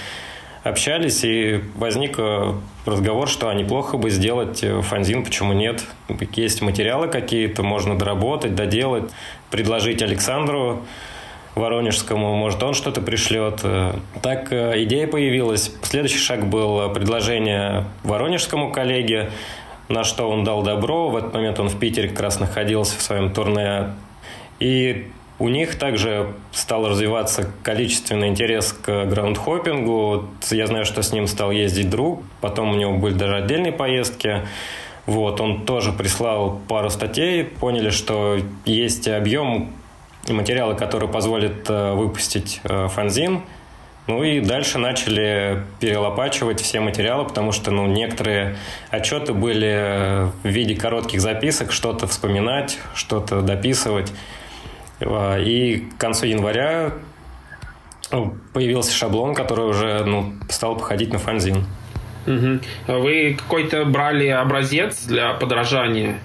[0.63, 2.53] общались, и возник э,
[2.87, 5.85] разговор, что а неплохо бы сделать фанзин, почему нет?
[6.33, 9.11] Есть материалы какие-то, можно доработать, доделать,
[9.51, 10.83] предложить Александру
[11.55, 13.61] Воронежскому, может, он что-то пришлет.
[13.63, 15.71] Э, так идея появилась.
[15.81, 19.31] Следующий шаг был предложение Воронежскому коллеге,
[19.87, 21.09] на что он дал добро.
[21.09, 23.91] В этот момент он в Питере как раз находился в своем турне.
[24.59, 30.29] И у них также стал развиваться количественный интерес к граундхоппингу.
[30.49, 32.23] Я знаю, что с ним стал ездить друг.
[32.39, 34.43] Потом у него были даже отдельные поездки.
[35.05, 37.43] Вот, он тоже прислал пару статей.
[37.43, 39.71] Поняли, что есть объем
[40.33, 43.41] материала, который позволит э, выпустить э, фанзин.
[44.07, 48.55] Ну и дальше начали перелопачивать все материалы, потому что ну, некоторые
[48.91, 54.11] отчеты были в виде коротких записок, что-то вспоминать, что-то дописывать.
[55.01, 56.93] И к концу января
[58.11, 61.65] ну, появился шаблон, который уже ну, стал походить на фанзин.
[62.27, 62.59] Угу.
[62.99, 66.19] Вы какой-то брали образец для подражания?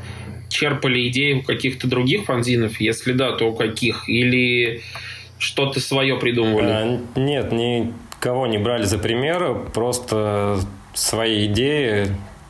[0.50, 2.80] Черпали идеи у каких-то других фанзинов?
[2.80, 4.08] Если да, то у каких?
[4.08, 4.82] Или
[5.38, 6.66] что-то свое придумывали?
[6.66, 10.60] А, нет, никого не брали за пример, просто
[10.92, 12.08] свои идеи,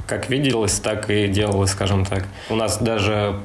[0.09, 2.27] как виделось, так и делалось, скажем так.
[2.49, 3.37] У нас даже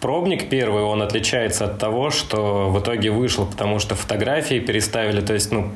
[0.00, 5.34] пробник первый, он отличается от того, что в итоге вышло, потому что фотографии переставили, то
[5.34, 5.72] есть, ну,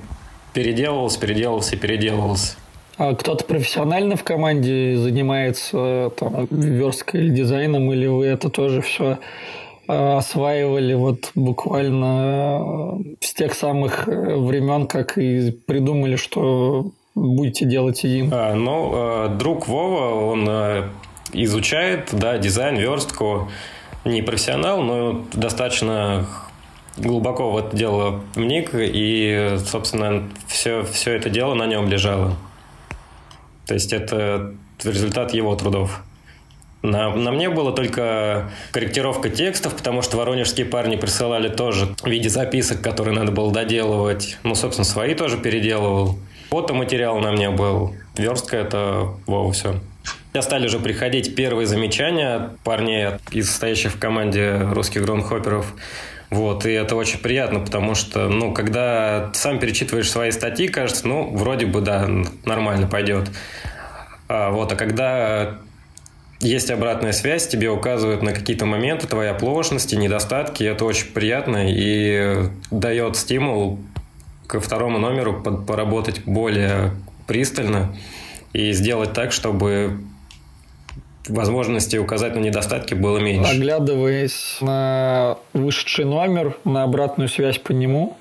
[0.52, 2.56] переделывался, переделывался, переделывался.
[2.96, 9.18] А кто-то профессионально в команде занимается там, версткой или дизайном, или вы это тоже все
[9.88, 12.60] э, осваивали вот буквально
[13.00, 18.30] э, с тех самых э, времен, как и придумали, что будете делать один?
[18.32, 20.48] А, ну, друг Вова, он
[21.32, 23.48] изучает, да, дизайн, верстку,
[24.04, 26.26] не профессионал, но достаточно
[26.96, 32.34] глубоко в это дело вник, и, собственно, все, все это дело на нем лежало.
[33.66, 36.02] То есть это результат его трудов.
[36.82, 42.28] На, на мне было только корректировка текстов, потому что воронежские парни присылали тоже в виде
[42.28, 44.36] записок, которые надо было доделывать.
[44.42, 46.18] Ну, собственно, свои тоже переделывал.
[46.50, 47.94] Фотоматериал на мне был.
[48.18, 49.80] Верстка– это Вова все.
[50.38, 55.72] Стали уже приходить первые замечания от парней, из стоящих в команде русских грондхопперов.
[56.30, 61.30] Вот, и это очень приятно, потому что, ну, когда сам перечитываешь свои статьи, кажется, ну,
[61.30, 62.08] вроде бы, да,
[62.44, 63.30] нормально пойдет.
[64.28, 65.58] А, вот, а когда
[66.40, 72.48] есть обратная связь, тебе указывают на какие-то моменты твоей оплошности, недостатки, это очень приятно и
[72.70, 73.78] дает стимул
[74.46, 76.92] ко второму номеру поработать более
[77.26, 77.96] пристально
[78.52, 80.00] и сделать так, чтобы
[81.28, 83.50] возможности указать на недостатки было меньше.
[83.50, 88.16] Оглядываясь на вышедший номер, на обратную связь по нему,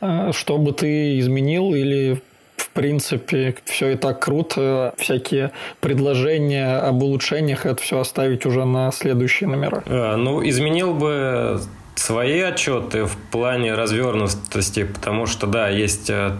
[0.00, 2.20] э, что бы ты изменил или
[2.56, 4.92] в принципе, все и так круто.
[4.96, 9.82] Всякие предложения об улучшениях, это все оставить уже на следующие номера.
[9.86, 11.60] А, ну, изменил бы
[11.94, 16.10] свои отчеты в плане развернутости, потому что, да, есть...
[16.10, 16.36] Э,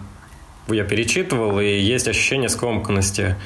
[0.68, 3.36] я перечитывал, и есть ощущение скомканности.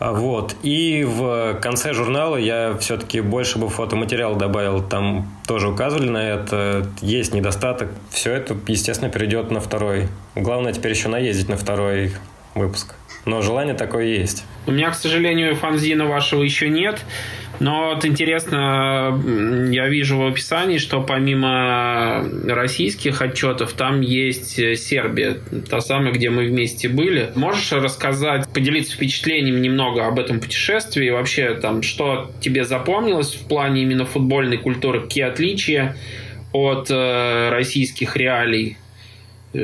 [0.00, 0.56] А, вот.
[0.62, 4.82] И в конце журнала я все-таки больше бы фотоматериал добавил.
[4.82, 6.86] Там тоже указывали на это.
[7.02, 7.90] Есть недостаток.
[8.10, 10.08] Все это, естественно, перейдет на второй.
[10.34, 12.12] Главное теперь еще наездить на второй
[12.54, 12.94] выпуск.
[13.26, 14.44] Но желание такое есть.
[14.66, 17.04] У меня, к сожалению, фанзина вашего еще нет.
[17.60, 19.22] Но вот интересно,
[19.70, 25.36] я вижу в описании, что помимо российских отчетов, там есть Сербия,
[25.68, 27.30] та самая, где мы вместе были.
[27.34, 33.46] Можешь рассказать, поделиться впечатлением немного об этом путешествии, и вообще там, что тебе запомнилось в
[33.46, 35.96] плане именно футбольной культуры, какие отличия
[36.52, 38.78] от э, российских реалий?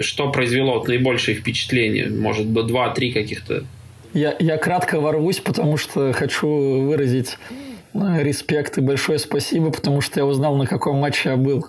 [0.01, 2.11] Что произвело наибольшее впечатление?
[2.11, 3.65] Может быть, два-три каких-то
[4.13, 7.37] я, я кратко ворвусь, потому что хочу выразить
[8.19, 11.67] респект и большое спасибо, потому что я узнал, на каком матче я был.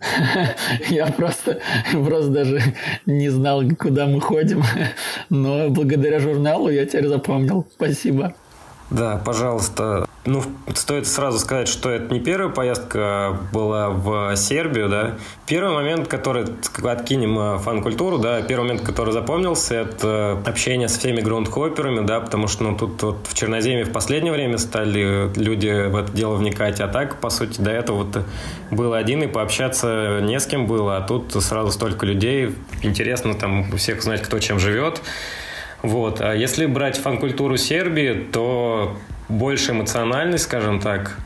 [0.88, 1.58] Я просто,
[1.92, 2.62] просто даже
[3.04, 4.62] не знал, куда мы ходим.
[5.28, 7.66] Но благодаря журналу я теперь запомнил.
[7.74, 8.34] Спасибо.
[8.90, 10.06] Да, пожалуйста.
[10.24, 10.42] ну,
[10.74, 15.16] стоит сразу сказать, что это не первая поездка была в Сербию, да.
[15.46, 16.46] Первый момент, который,
[16.84, 22.48] откинем э, фан-культуру, да, первый момент, который запомнился, это общение с всеми граундхопперами, да, потому
[22.48, 26.80] что, ну, тут вот в Черноземье в последнее время стали люди в это дело вникать,
[26.80, 28.24] а так, по сути, до этого вот
[28.70, 33.70] был один, и пообщаться не с кем было, а тут сразу столько людей, интересно там
[33.76, 35.02] всех узнать, кто чем живет.
[35.82, 36.20] Вот.
[36.20, 38.96] А если брать фан-культуру Сербии, то
[39.28, 41.18] больше эмоциональность, скажем так,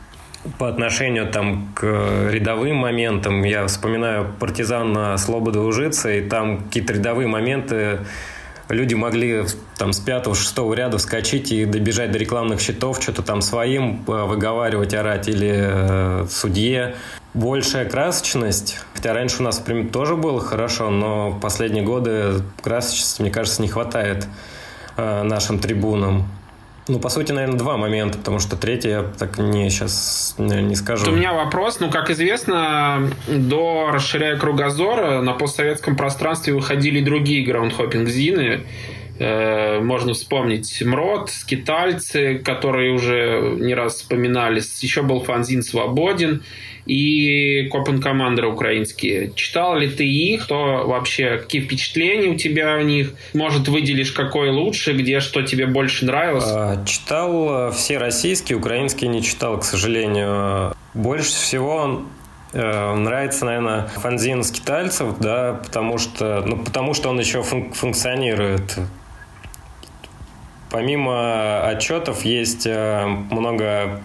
[0.57, 3.43] по отношению там, к рядовым моментам.
[3.43, 7.99] Я вспоминаю партизан Слобода Ужица, и там какие-то рядовые моменты
[8.69, 9.45] люди могли
[9.77, 14.23] там с пятого, шестого ряда вскочить и добежать до рекламных щитов, что-то там своим э,
[14.23, 16.95] выговаривать, орать или э, судье.
[17.33, 23.21] Большая красочность, хотя раньше у нас, в принципе, тоже было хорошо, но последние годы красочности,
[23.21, 24.27] мне кажется, не хватает
[24.97, 26.27] э, нашим трибунам.
[26.87, 31.09] Ну, по сути, наверное, два момента, потому что третий я так не сейчас не скажу.
[31.11, 31.79] У меня вопрос.
[31.79, 38.63] Ну, как известно, до расширяя кругозора на постсоветском пространстве выходили другие граундхоппинг-зины.
[39.19, 44.81] Э, можно вспомнить МРОД, Скитальцы, которые уже не раз вспоминались.
[44.81, 46.43] Еще был фанзин «Свободен»
[46.85, 49.31] и Копен Командеры украинские.
[49.35, 50.47] Читал ли ты их?
[50.47, 53.13] То вообще, какие впечатления у тебя о них?
[53.33, 56.45] Может, выделишь какой лучше, где что тебе больше нравилось?
[56.47, 60.75] А, читал э, все российские, украинские не читал, к сожалению.
[60.95, 62.01] Больше всего
[62.51, 68.77] э, нравится, наверное, фанзин скитальцев, да, потому что, ну, потому что он еще фун- функционирует.
[70.73, 74.01] Помимо отчетов есть э, много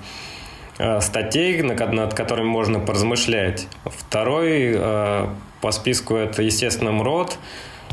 [0.79, 3.67] Э, статей, над которыми можно поразмышлять.
[3.85, 5.27] Второй э,
[5.61, 7.37] по списку это, естественно, МРОД.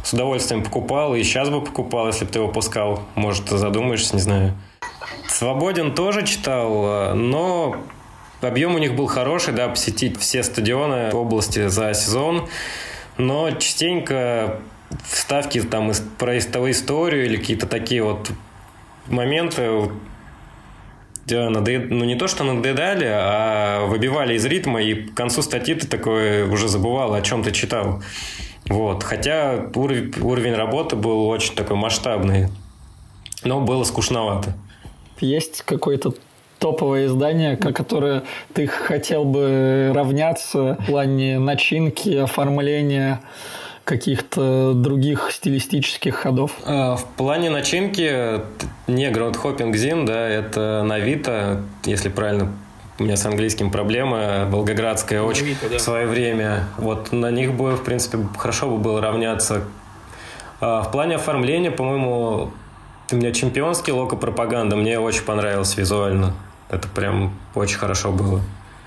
[0.03, 3.01] С удовольствием покупал, и сейчас бы покупал, если бы ты его пускал.
[3.15, 4.53] Может, задумаешься, не знаю.
[5.27, 7.75] Свободен тоже читал, э, но
[8.41, 12.47] объем у них был хороший, да, посетить все стадионы области за сезон.
[13.17, 14.59] Но частенько
[15.03, 18.29] вставки там про историю или какие-то такие вот
[19.07, 19.89] моменты
[21.29, 21.89] надоед...
[21.89, 26.43] ну не то, что надоедали, а выбивали из ритма, и к концу статьи ты такой
[26.43, 28.01] уже забывал, о чем ты читал.
[28.67, 29.03] Вот.
[29.03, 32.49] Хотя уровень, уровень работы был очень такой масштабный,
[33.43, 34.53] но было скучновато.
[35.19, 36.13] Есть какое-то
[36.59, 43.21] топовое издание, которое ты хотел бы равняться в плане начинки, оформления,
[43.85, 46.51] каких-то других стилистических ходов?
[46.65, 48.41] А, в плане начинки
[48.87, 52.51] не граундхоппинг зин, да, это Навита, если правильно
[52.97, 55.77] у меня с английским проблемы, Волгоградская очень Навита, да.
[55.77, 56.65] в свое время.
[56.77, 59.63] Вот на них бы, в принципе, хорошо бы было равняться.
[60.59, 62.51] А в плане оформления, по-моему,
[63.11, 66.33] у меня чемпионский локо пропаганда, мне очень понравилось визуально.
[66.69, 68.41] Это прям очень хорошо было.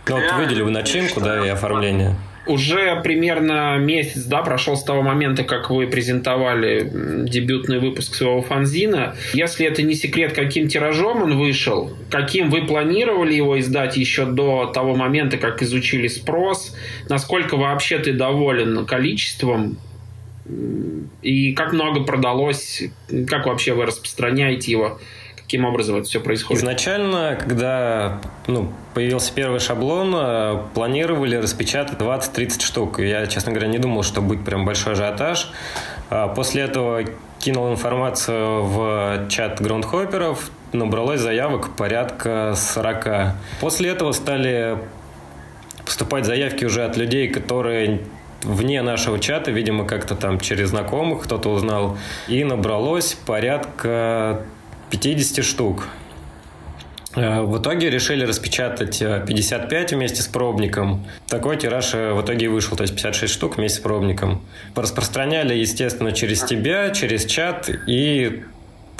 [0.09, 2.17] Ну, вот выделил начинку, да, и оформление.
[2.49, 6.91] Уже примерно месяц да, прошел с того момента, как вы презентовали
[7.29, 9.15] дебютный выпуск своего фанзина.
[9.35, 14.65] Если это не секрет, каким тиражом он вышел, каким вы планировали его издать еще до
[14.65, 16.75] того момента, как изучили спрос,
[17.11, 19.77] насколько вообще ты доволен количеством
[21.21, 22.85] и как много продалось,
[23.29, 24.99] как вообще вы распространяете его
[25.49, 26.63] каким образом это все происходит?
[26.63, 33.01] Изначально, когда ну, появился первый шаблон, э, планировали распечатать 20-30 штук.
[33.01, 35.51] Я, честно говоря, не думал, что будет прям большой ажиотаж.
[36.11, 37.05] А после этого
[37.39, 43.35] кинул информацию в чат граундхопперов, набралось заявок порядка 40.
[43.63, 44.77] После этого стали
[45.87, 48.03] поступать заявки уже от людей, которые
[48.43, 51.97] вне нашего чата, видимо, как-то там через знакомых кто-то узнал,
[52.29, 54.43] и набралось порядка
[54.91, 55.89] 50 штук.
[57.19, 61.07] Э, в итоге решили распечатать 55 э, вместе с пробником.
[61.27, 64.43] Такой тираж э, в итоге вышел, то есть 56 штук вместе с пробником.
[64.75, 68.45] Распространяли, естественно, через тебя, через чат, и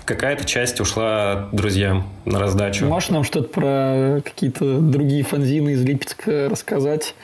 [0.05, 2.87] какая-то часть ушла друзьям на раздачу.
[2.87, 7.15] Можешь нам что-то про какие-то другие фанзины из Липецка рассказать?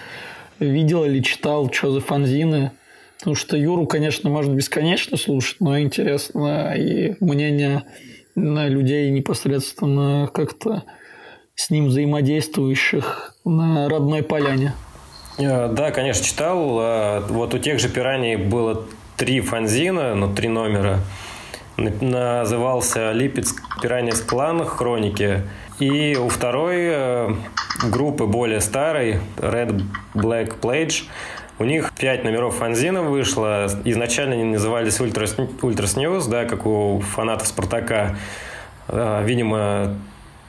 [0.61, 2.73] Видел или читал, что за фанзины?
[3.19, 7.85] Потому что Юру, конечно, можно бесконечно слушать, но интересно и мнение
[8.35, 10.85] на людей непосредственно как-то
[11.55, 14.75] с ним взаимодействующих на родной поляне.
[15.39, 16.79] Э, да, конечно, читал.
[16.81, 18.85] Э, вот у тех же пираний было
[19.17, 21.01] три фанзина, ну, три номера.
[21.77, 25.43] Назывался Lipetsk Piranhas Clan Хроники.
[25.81, 27.35] И у второй э,
[27.91, 29.83] группы более старой, Red
[30.15, 31.05] Black Pledge,
[31.59, 33.67] у них пять номеров фанзина вышло.
[33.85, 38.17] Изначально они назывались Ultras, Ultras News, да, как у фанатов Спартака.
[38.89, 39.95] А, видимо,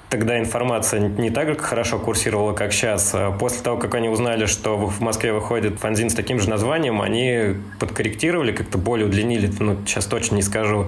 [0.10, 3.12] тогда информация не так хорошо курсировала, как сейчас.
[3.14, 7.02] А после того, как они узнали, что в Москве выходит фанзин с таким же названием,
[7.02, 10.88] они подкорректировали, как-то более удлинили, ну, сейчас точно не скажу.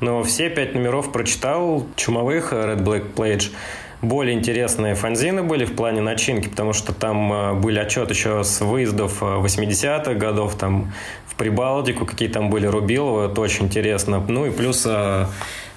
[0.00, 3.52] Но все пять номеров прочитал, чумовых Red Black Pledge.
[4.04, 8.60] Более интересные фанзины были в плане начинки, потому что там а, были отчеты еще с
[8.60, 10.92] выездов 80-х а, годов, там
[11.26, 14.22] в Прибалтику, какие там были Рубиловы, это очень интересно.
[14.28, 14.86] Ну и плюс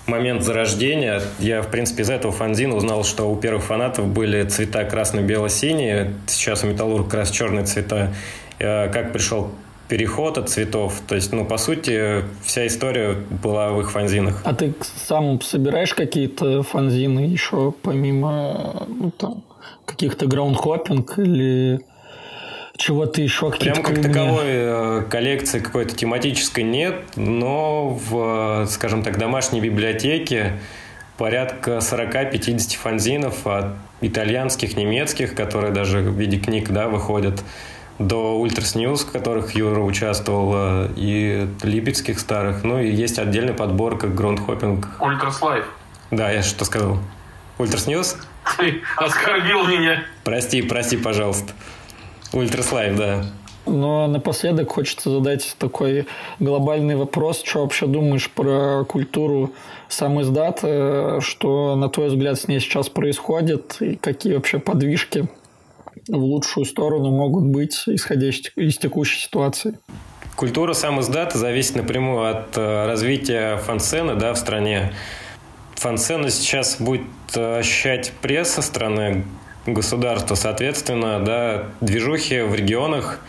[0.08, 1.22] момент зарождения.
[1.40, 6.14] Я, в принципе, из этого фанзина узнал, что у первых фанатов были цвета красно-бело-синие.
[6.28, 8.14] Сейчас у Металлург как раз черные цвета.
[8.60, 9.52] Э, как пришел
[9.88, 11.02] переход от цветов.
[11.08, 14.42] То есть, ну, по сути, вся история была в их фанзинах.
[14.44, 14.74] А ты
[15.08, 19.44] сам собираешь какие-то фанзины еще помимо ну, там,
[19.86, 21.82] каких-то граундхоппинг или
[22.78, 29.62] чего-то еще Прям как таковой э, коллекции какой-то тематической нет, но в, скажем так, домашней
[29.62, 30.60] библиотеке
[31.18, 37.44] порядка 40-50 фанзинов от итальянских, немецких, которые даже в виде книг да, выходят,
[38.00, 42.64] до Ultras News, в которых Юра участвовал, э, и липецких старых.
[42.64, 44.88] Ну и есть отдельный подбор, как groundhopping.
[45.00, 45.66] Ultras Life.
[46.12, 47.00] Да, я что сказал?
[47.58, 48.18] Ultras News?
[48.58, 50.04] Ты оскорбил меня.
[50.24, 51.54] Прости, прости, пожалуйста.
[52.34, 53.26] Ultras Life, да.
[53.66, 56.08] Но напоследок хочется задать такой
[56.40, 57.44] глобальный вопрос.
[57.44, 59.54] Что вообще думаешь про культуру
[59.90, 60.60] сам издат?
[60.64, 63.78] Э, что, на твой взгляд, с ней сейчас происходит?
[63.82, 65.28] И какие вообще подвижки
[66.08, 69.78] в лучшую сторону могут быть, исходя из текущей ситуации?
[70.36, 74.94] Культура сам издата зависит напрямую от э, развития фан-сцены да, в стране.
[75.76, 79.26] Фан-сцену сейчас будет э, ощущать пресса страны,
[79.66, 80.36] государства.
[80.36, 83.20] Соответственно, да, движухи в регионах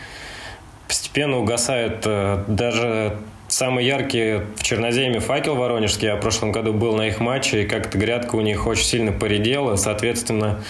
[0.87, 2.03] постепенно угасают.
[2.05, 3.17] Э, даже
[3.49, 7.67] самый яркий в Черноземе факел воронежский, я в прошлом году был на их матче, и
[7.67, 9.77] как-то грядка у них очень сильно поредела.
[9.77, 10.63] Соответственно,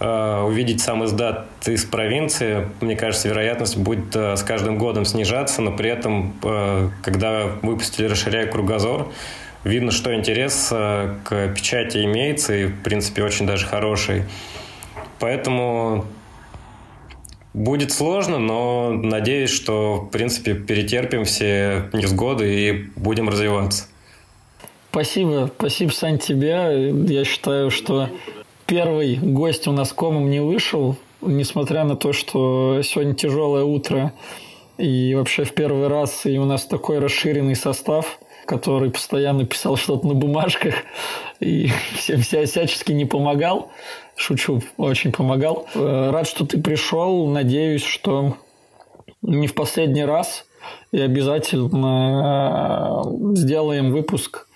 [0.00, 5.72] увидеть сам издат из провинции, мне кажется, вероятность будет э, с каждым годом снижаться, но
[5.72, 6.34] при этом,
[7.02, 9.12] когда выпустили «Расширяя кругозор»,
[9.62, 14.24] видно, что интерес к печати имеется, и, в принципе, очень даже хороший.
[15.18, 16.06] Поэтому
[17.52, 23.84] будет сложно, но надеюсь, что, в принципе, перетерпим все невзгоды и будем развиваться.
[24.90, 26.90] Спасибо, спасибо, Сань, тебе.
[27.06, 28.08] Я считаю, что
[28.70, 34.12] первый гость у нас комом не вышел, несмотря на то, что сегодня тяжелое утро,
[34.78, 40.06] и вообще в первый раз и у нас такой расширенный состав, который постоянно писал что-то
[40.06, 40.76] на бумажках
[41.40, 43.72] и всем всячески не помогал.
[44.14, 45.66] Шучу, очень помогал.
[45.74, 47.26] Э, рад, что ты пришел.
[47.26, 48.36] Надеюсь, что
[49.20, 50.46] не в последний раз.
[50.92, 54.46] И обязательно э, сделаем выпуск,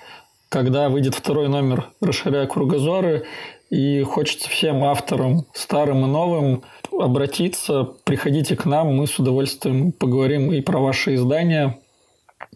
[0.50, 3.26] когда выйдет второй номер «Расширяя кругозоры».
[3.70, 6.62] И хочется всем авторам, старым и новым,
[6.92, 7.84] обратиться.
[8.04, 11.78] Приходите к нам, мы с удовольствием поговорим и про ваши издания,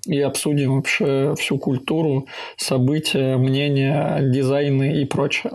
[0.07, 5.53] и обсудим вообще всю культуру, события, мнения, дизайны и прочее.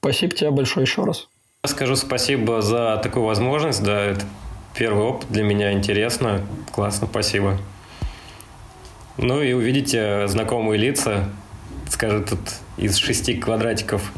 [0.00, 1.28] Спасибо тебе большое еще раз.
[1.66, 3.82] Скажу спасибо за такую возможность.
[3.82, 4.24] Да, это
[4.74, 6.46] первый опыт для меня интересно.
[6.72, 7.58] Классно, спасибо.
[9.16, 11.24] Ну и увидите знакомые лица.
[11.88, 12.38] Скажу, тут
[12.76, 14.12] из шести квадратиков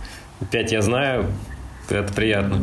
[0.50, 1.26] пять я знаю.
[1.88, 2.56] Это приятно.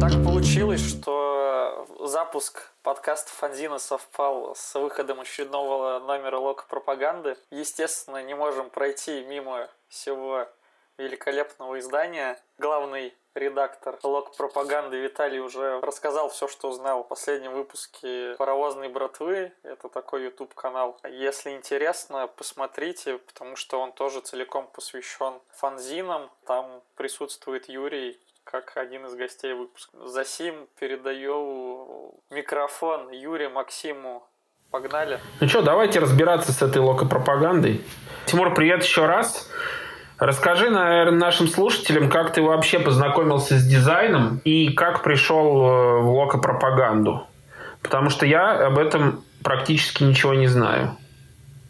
[0.00, 7.36] Так получилось, что запуск подкаст Фанзина совпал с выходом очередного номера Лока пропаганды.
[7.50, 10.48] Естественно, не можем пройти мимо всего
[10.96, 12.38] великолепного издания.
[12.58, 19.52] Главный редактор Лок пропаганды Виталий уже рассказал все, что узнал в последнем выпуске «Паровозной братвы».
[19.62, 20.98] Это такой YouTube канал.
[21.08, 26.30] Если интересно, посмотрите, потому что он тоже целиком посвящен фанзинам.
[26.46, 29.96] Там присутствует Юрий, как один из гостей выпуска.
[30.06, 34.26] За сим передаю микрофон Юрию Максиму.
[34.70, 35.18] Погнали.
[35.40, 37.82] Ну что, давайте разбираться с этой локопропагандой.
[38.26, 39.50] Тимур, привет еще раз.
[40.18, 46.10] Расскажи, наверное, нашим слушателям, как ты вообще познакомился с дизайном и как пришел э, в
[46.12, 47.26] локопропаганду.
[47.82, 50.96] Потому что я об этом практически ничего не знаю.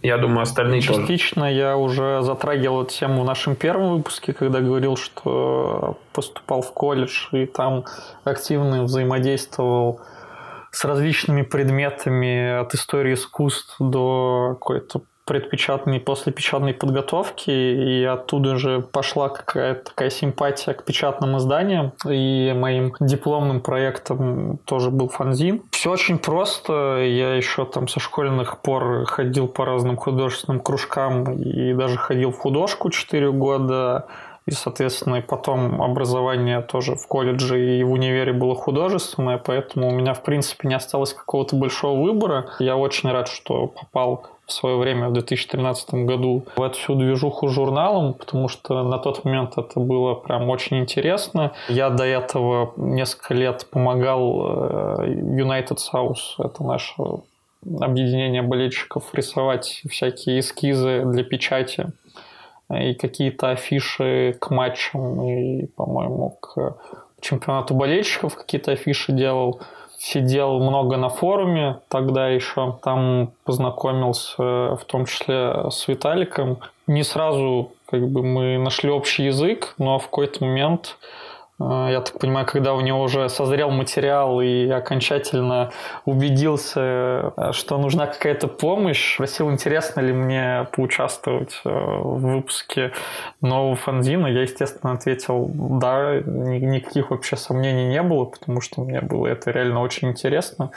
[0.01, 1.55] Я думаю, остальные Частично тоже.
[1.55, 7.27] я уже затрагивал эту тему в нашем первом выпуске, когда говорил, что поступал в колледж
[7.33, 7.85] и там
[8.25, 10.01] активно взаимодействовал
[10.71, 18.81] с различными предметами от истории искусств до какой-то предпечатной, после печатной подготовки, и оттуда же
[18.81, 25.63] пошла какая-то такая симпатия к печатным изданиям, и моим дипломным проектом тоже был фанзин.
[25.71, 31.75] Все очень просто, я еще там со школьных пор ходил по разным художественным кружкам и
[31.75, 34.07] даже ходил в художку 4 года,
[34.49, 40.15] и, соответственно, потом образование тоже в колледже и в универе было художественное, поэтому у меня,
[40.15, 42.49] в принципе, не осталось какого-то большого выбора.
[42.59, 47.49] Я очень рад, что попал в свое время, в 2013 году, в эту всю движуху
[47.49, 51.53] журналом, потому что на тот момент это было прям очень интересно.
[51.69, 56.95] Я до этого несколько лет помогал э, United South, это наше
[57.79, 61.93] объединение болельщиков, рисовать всякие эскизы для печати
[62.73, 66.77] и какие-то афиши к матчам, и, по-моему, к
[67.21, 69.61] чемпионату болельщиков какие-то афиши делал.
[70.01, 72.79] Сидел много на форуме тогда еще.
[72.83, 76.59] Там познакомился в том числе с Виталиком.
[76.87, 80.99] Не сразу как бы мы нашли общий язык, но в какой-то момент
[81.61, 85.73] я так понимаю, когда у него уже созрел материал и окончательно
[86.05, 92.93] убедился, что нужна какая-то помощь, спросил, интересно ли мне поучаствовать э, в выпуске
[93.41, 94.29] нового фанзина.
[94.29, 99.83] Я, естественно, ответил да, никаких вообще сомнений не было, потому что мне было это реально
[99.83, 100.71] очень интересно.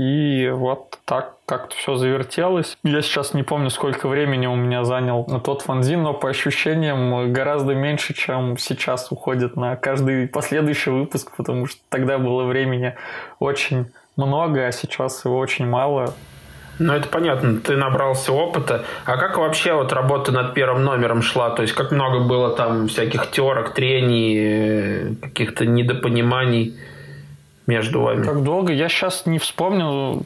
[0.00, 2.78] И вот так как-то все завертелось.
[2.82, 7.30] Я сейчас не помню, сколько времени у меня занял на тот фанзин, но по ощущениям
[7.34, 12.94] гораздо меньше, чем сейчас уходит на каждый последующий выпуск, потому что тогда было времени
[13.40, 16.14] очень много, а сейчас его очень мало.
[16.78, 18.86] Ну, это понятно, ты набрался опыта.
[19.04, 21.50] А как вообще вот работа над первым номером шла?
[21.50, 26.74] То есть, как много было там всяких терок, трений, э, каких-то недопониманий?
[27.70, 28.22] Между вами?
[28.24, 28.72] Как долго?
[28.72, 30.24] Я сейчас не вспомню,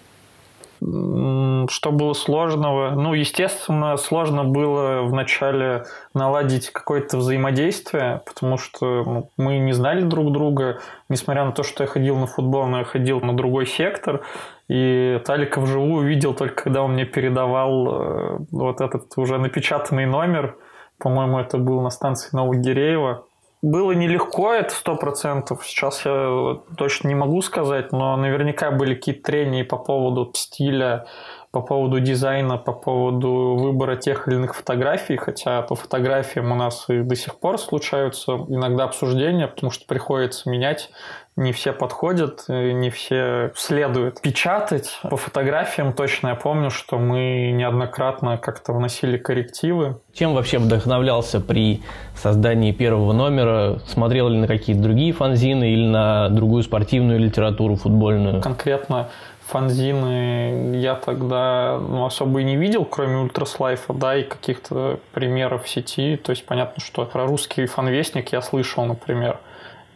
[0.80, 2.90] что было сложного.
[2.90, 5.84] Ну, естественно, сложно было вначале
[6.14, 11.84] наладить какое-то взаимодействие, потому что ну, мы не знали друг друга, несмотря на то, что
[11.84, 14.22] я ходил на футбол, но я ходил на другой сектор,
[14.68, 20.56] и Талика вживую видел только когда он мне передавал э, вот этот уже напечатанный номер,
[20.98, 23.24] по-моему, это был на станции Новогиреева,
[23.64, 25.66] было нелегко, это сто процентов.
[25.66, 31.06] Сейчас я точно не могу сказать, но наверняка были какие-то трения по поводу стиля,
[31.54, 36.86] по поводу дизайна, по поводу выбора тех или иных фотографий, хотя по фотографиям у нас
[36.88, 40.90] и до сих пор случаются иногда обсуждения, потому что приходится менять
[41.36, 44.20] не все подходят, не все следуют.
[44.20, 50.00] Печатать по фотографиям точно я помню, что мы неоднократно как-то вносили коррективы.
[50.12, 51.82] Чем вообще вдохновлялся при
[52.14, 53.80] создании первого номера?
[53.88, 58.40] Смотрел ли на какие-то другие фанзины или на другую спортивную литературу футбольную?
[58.40, 59.08] Конкретно
[59.54, 65.68] фанзины я тогда ну, особо и не видел, кроме Ультраслайфа, да, и каких-то примеров в
[65.68, 66.16] сети.
[66.16, 69.38] То есть понятно, что про русский фанвестник я слышал, например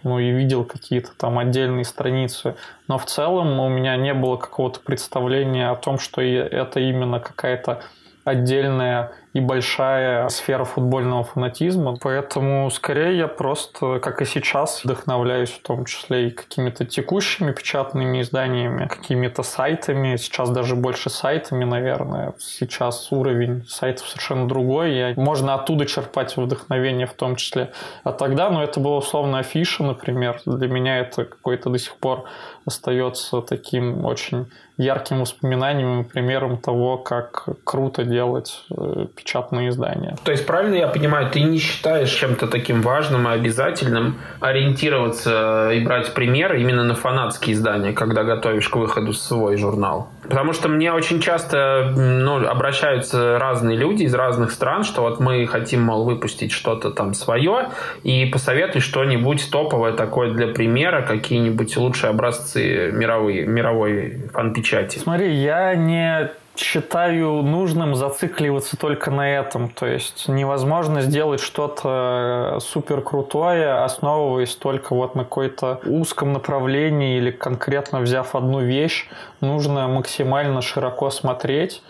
[0.04, 2.54] ну и видел какие-то там отдельные страницы.
[2.86, 7.82] Но в целом у меня не было какого-то представления о том, что это именно какая-то
[8.22, 11.96] отдельная и большая сфера футбольного фанатизма.
[12.00, 18.20] Поэтому скорее я просто, как и сейчас, вдохновляюсь в том числе и какими-то текущими печатными
[18.20, 20.16] изданиями, какими-то сайтами.
[20.16, 22.34] Сейчас даже больше сайтами, наверное.
[22.38, 25.12] Сейчас уровень сайтов совершенно другой.
[25.12, 27.72] И можно оттуда черпать вдохновение в том числе.
[28.02, 30.40] А тогда, ну, это было условно афиша, например.
[30.44, 32.24] Для меня это какой-то до сих пор
[32.66, 34.46] остается таким очень
[34.78, 40.16] ярким воспоминанием и примером того, как круто делать э, печатные издания.
[40.24, 45.84] То есть, правильно я понимаю, ты не считаешь чем-то таким важным и обязательным ориентироваться и
[45.84, 50.08] брать примеры именно на фанатские издания, когда готовишь к выходу свой журнал?
[50.28, 55.46] Потому что мне очень часто ну, обращаются разные люди из разных стран, что вот мы
[55.46, 57.68] хотим, мол, выпустить что-то там свое,
[58.02, 64.98] и посоветуй что-нибудь топовое такое для примера, какие-нибудь лучшие образцы мировые, мировой фан-печати.
[64.98, 69.70] Смотри, я не считаю нужным зацикливаться только на этом.
[69.70, 77.30] То есть невозможно сделать что-то супер крутое, основываясь только вот на какой-то узком направлении или
[77.30, 79.08] конкретно взяв одну вещь.
[79.40, 81.82] Нужно максимально широко смотреть.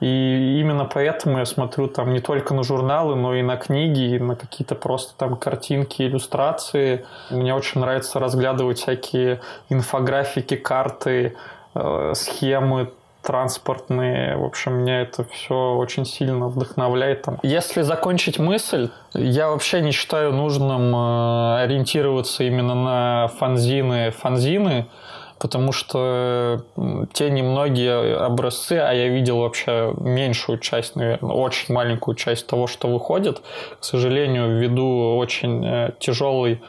[0.00, 4.18] И именно поэтому я смотрю там не только на журналы, но и на книги, и
[4.18, 7.06] на какие-то просто там картинки, иллюстрации.
[7.30, 11.36] Мне очень нравится разглядывать всякие инфографики, карты,
[11.76, 12.90] э, схемы
[13.22, 14.36] транспортные.
[14.36, 17.22] В общем, меня это все очень сильно вдохновляет.
[17.22, 17.38] Там.
[17.42, 24.10] Если закончить мысль, я вообще не считаю нужным э, ориентироваться именно на фанзины.
[24.10, 24.86] Фанзины
[25.38, 26.62] потому что
[27.12, 32.86] те немногие образцы, а я видел вообще меньшую часть, наверное, очень маленькую часть того, что
[32.86, 33.42] выходит,
[33.80, 36.62] к сожалению, ввиду очень э, тяжелой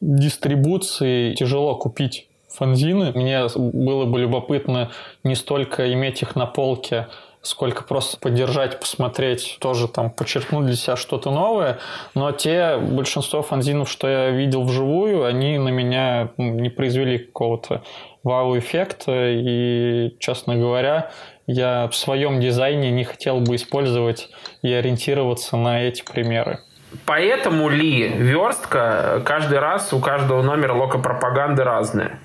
[0.00, 2.25] дистрибуции тяжело купить
[2.56, 3.12] фанзины.
[3.14, 4.90] Мне было бы любопытно
[5.24, 7.08] не столько иметь их на полке,
[7.42, 11.78] сколько просто поддержать, посмотреть, тоже там подчеркнуть для себя что-то новое.
[12.14, 17.82] Но те большинство фанзинов, что я видел вживую, они на меня не произвели какого-то
[18.24, 19.30] вау-эффекта.
[19.30, 21.10] И, честно говоря,
[21.46, 24.28] я в своем дизайне не хотел бы использовать
[24.62, 26.58] и ориентироваться на эти примеры.
[27.04, 32.18] Поэтому ли верстка каждый раз у каждого номера локопропаганды разная?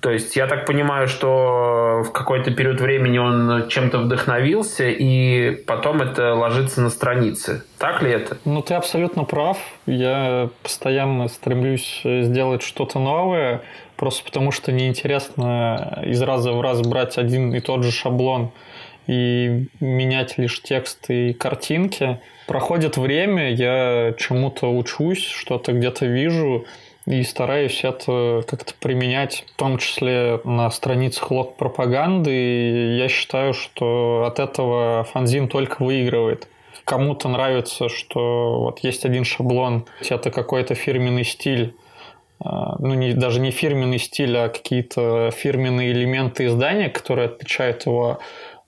[0.00, 6.02] То есть я так понимаю, что в какой-то период времени он чем-то вдохновился, и потом
[6.02, 7.64] это ложится на страницы.
[7.78, 8.36] Так ли это?
[8.44, 9.58] Ну, ты абсолютно прав.
[9.86, 13.62] Я постоянно стремлюсь сделать что-то новое,
[13.96, 18.50] просто потому что неинтересно из раза в раз брать один и тот же шаблон
[19.06, 22.20] и менять лишь тексты и картинки.
[22.46, 26.66] Проходит время, я чему-то учусь, что-то где-то вижу,
[27.06, 32.32] и стараюсь это как-то применять, в том числе на страницах лог пропаганды.
[32.32, 36.48] И я считаю, что от этого фанзин только выигрывает.
[36.84, 41.74] Кому-то нравится, что вот есть один шаблон, это какой-то фирменный стиль,
[42.38, 48.18] а, ну, не, даже не фирменный стиль, а какие-то фирменные элементы издания, которые отличают его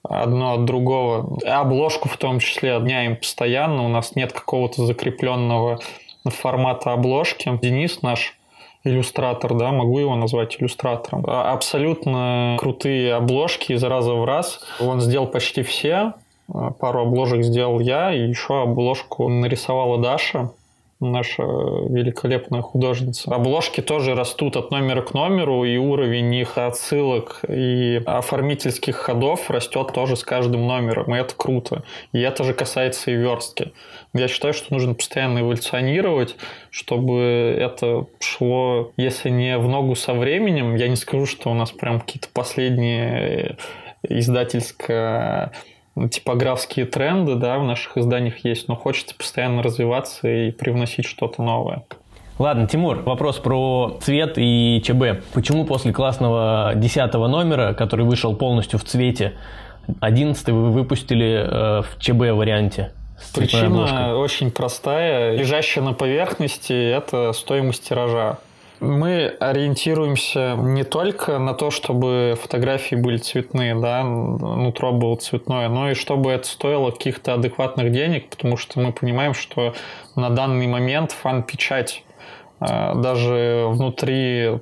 [0.03, 1.39] одно от другого.
[1.45, 5.79] Обложку в том числе меняем постоянно, у нас нет какого-то закрепленного
[6.29, 7.59] формата обложки.
[7.61, 8.35] Денис наш
[8.83, 11.23] иллюстратор, да, могу его назвать иллюстратором.
[11.27, 14.61] А, абсолютно крутые обложки из раза в раз.
[14.79, 16.13] Он сделал почти все.
[16.53, 20.51] А, пару обложек сделал я, и еще обложку нарисовала Даша
[20.99, 23.33] наша великолепная художница.
[23.33, 29.91] Обложки тоже растут от номера к номеру, и уровень их отсылок и оформительских ходов растет
[29.93, 31.83] тоже с каждым номером, и это круто.
[32.11, 33.71] И это же касается и верстки.
[34.13, 36.35] Я считаю, что нужно постоянно эволюционировать,
[36.71, 41.71] чтобы это шло, если не в ногу со временем, я не скажу, что у нас
[41.71, 43.57] прям какие-то последние
[44.01, 45.51] издательско
[46.11, 51.83] типографские тренды да, в наших изданиях есть, но хочется постоянно развиваться и привносить что-то новое.
[52.39, 55.25] Ладно, Тимур, вопрос про цвет и ЧБ.
[55.33, 59.33] Почему после классного 10 номера, который вышел полностью в цвете,
[59.99, 62.93] 11 вы выпустили э, в ЧБ варианте?
[63.33, 65.35] Причина очень простая.
[65.35, 68.39] Лежащая на поверхности– это стоимость тиража.
[68.79, 75.91] Мы ориентируемся не только на то, чтобы фотографии были цветные, да, нутро было цветное, но
[75.91, 79.73] и чтобы это стоило каких-то адекватных денег, потому что мы понимаем, что
[80.15, 82.03] на данный момент фан-печать
[82.61, 84.59] а, даже внутри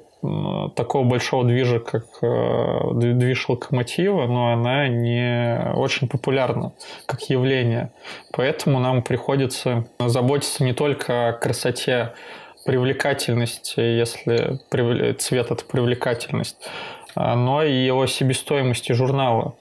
[0.76, 6.74] такого большого движа, как э, движ локомотива, но она не очень популярна
[7.06, 7.92] как явление.
[8.34, 12.14] Поэтому нам приходится заботиться не только о красоте
[12.66, 14.60] привлекательность, если
[15.14, 16.58] цвет– это привлекательность,
[17.16, 19.56] а, но и о себестоимости журнала.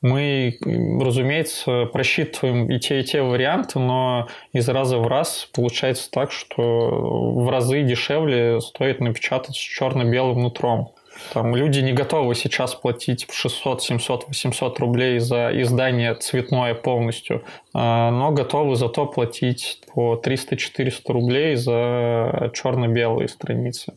[0.00, 0.58] Мы,
[1.00, 6.62] разумеется, просчитываем и те, и те варианты, но из раза в раз получается так, что
[6.62, 10.92] в разы дешевле стоит напечатать с черно-белым нутром.
[11.32, 17.42] Там люди не готовы сейчас платить 600, 700, 800 рублей за издание цветное полностью,
[17.74, 23.94] а, но готовы зато платить по 300-400 рублей за черно-белые страницы.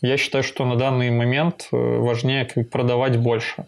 [0.00, 3.66] Я считаю, что на данный момент э, важнее продавать больше.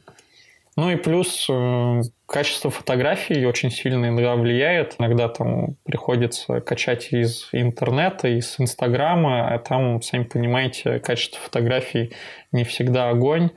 [0.76, 4.96] Ну и плюс э, качество фотографий очень сильно иногда влияет.
[4.98, 12.12] Иногда там приходится качать из интернета, из Инстаграма, а там, сами понимаете, качество фотографий
[12.52, 13.50] не всегда огонь.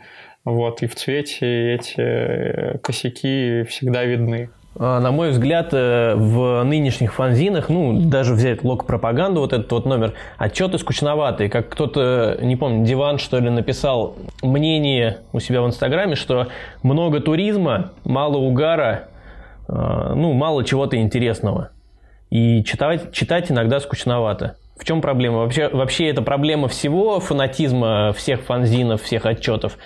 [0.46, 4.50] Вот, и в цвете эти косяки всегда видны.
[4.78, 9.86] А, на мой взгляд, э, в нынешних фанзинах, ну, даже взять лог-пропаганду, вот этот вот
[9.86, 11.50] номер, отчеты скучноватые.
[11.50, 16.48] Как кто-то, не помню, Диван, что ли, написал мнение у себя в Инстаграме, что
[16.84, 19.08] много туризма, мало угара,
[19.68, 21.72] э, ну, мало чего-то интересного.
[22.30, 24.56] И читать, читать иногда скучновато.
[24.78, 25.40] В чем проблема?
[25.40, 29.78] Вообще, вообще это проблема всего фанатизма, всех фанзинов, всех отчетов?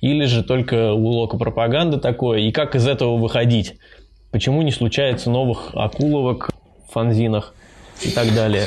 [0.00, 2.40] Или же только у лока пропаганды такое?
[2.40, 3.76] И как из этого выходить?
[4.30, 6.50] Почему не случается новых акуловок
[6.88, 7.54] в фанзинах
[8.02, 8.66] и так далее?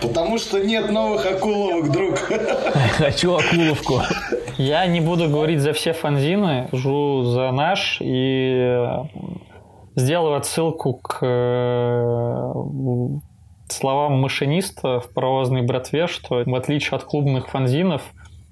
[0.00, 2.18] Потому что нет новых акуловок, друг.
[2.98, 4.00] Хочу акуловку.
[4.58, 8.76] Я не буду говорить за все фанзины, жу за наш и
[9.96, 12.52] сделаю отсылку к э,
[13.68, 18.02] словам машиниста в паровозной братве, что в отличие от клубных фанзинов,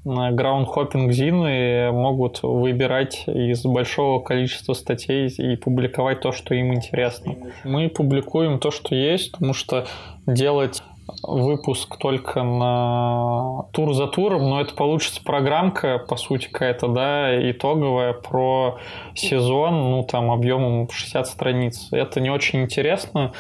[0.05, 7.37] граундхоппинг-зины могут выбирать из большого количества статей и публиковать то, что им интересно.
[7.65, 9.87] Мы публикуем то, что есть, потому что
[10.27, 10.83] делать
[11.23, 18.13] выпуск только на тур за туром, но это получится программка, по сути, какая-то, да, итоговая
[18.13, 18.79] про
[19.15, 21.89] сезон, ну, там, объемом 60 страниц.
[21.91, 23.33] Это не очень интересно,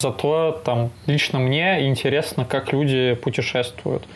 [0.00, 4.06] зато там лично мне интересно, как люди путешествуют.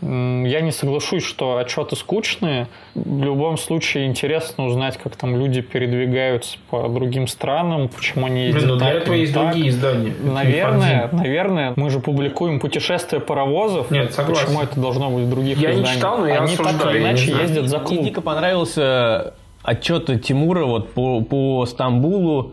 [0.00, 2.68] Я не соглашусь, что отчеты скучные.
[2.94, 8.62] В любом случае интересно узнать, как там люди передвигаются по другим странам, почему они ездят
[8.62, 9.50] Блин, ну для так, этого есть так.
[9.50, 10.14] другие издания.
[10.22, 13.90] Наверное, наверное, мы же публикуем путешествия паровозов.
[13.90, 14.44] Нет, согласен.
[14.46, 15.96] Почему это должно быть в других Я не изданиях?
[15.96, 18.04] читал, но я Они так осуждаю, или я не иначе ездят за Мне клуб.
[18.04, 19.34] дико понравился
[19.64, 22.52] отчет Тимура вот по, по Стамбулу.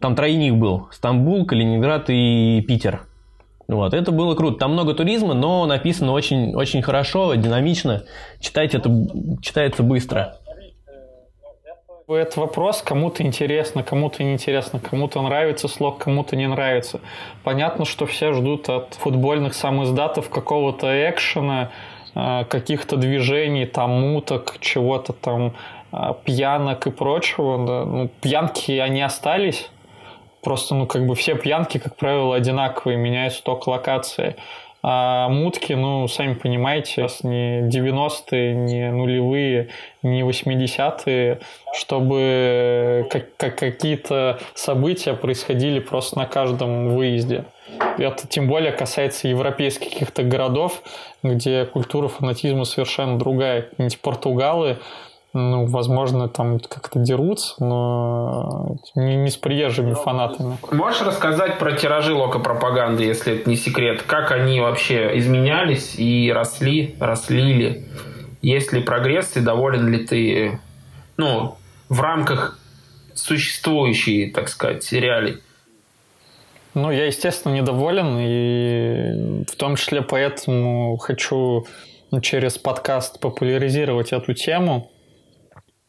[0.00, 0.88] Там тройник был.
[0.92, 3.00] Стамбул, Калининград и Питер.
[3.66, 4.58] Вот, это было круто.
[4.58, 8.04] Там много туризма, но написано очень, очень хорошо, динамично.
[8.40, 8.90] Читать это
[9.40, 10.38] читается быстро.
[12.06, 17.00] Это вопрос, кому-то интересно, кому-то не интересно, кому-то нравится слог, кому-то не нравится.
[17.44, 21.70] Понятно, что все ждут от футбольных самоиздатов какого-то экшена,
[22.14, 25.54] э, каких-то движений, там муток, чего-то там
[25.92, 27.56] э, пьянок и прочего.
[27.56, 29.70] Ну, пьянки, они остались.
[30.44, 34.36] Просто, ну, как бы все пьянки, как правило, одинаковые, меняются только локации.
[34.86, 39.68] А мутки, ну, сами понимаете, не 90-е, не нулевые,
[40.02, 41.40] не 80-е,
[41.72, 47.46] чтобы как- как- какие-то события происходили просто на каждом выезде.
[47.96, 50.82] Это тем более касается европейских каких-то городов,
[51.22, 53.62] где культура фанатизма совершенно другая.
[53.62, 54.76] Какие-нибудь Португалы,
[55.34, 60.56] ну, возможно, там как-то дерутся, но не, не с приезжими фанатами.
[60.70, 64.02] Можешь рассказать про тиражи локопропаганды, если это не секрет?
[64.02, 67.84] Как они вообще изменялись и росли, росли ли?
[68.42, 70.60] Есть ли прогресс и доволен ли ты,
[71.16, 71.56] ну,
[71.88, 72.60] в рамках
[73.14, 75.38] существующей, так сказать, реалий?
[76.74, 81.66] Ну, я, естественно, недоволен, и в том числе поэтому хочу
[82.12, 84.92] ну, через подкаст популяризировать эту тему.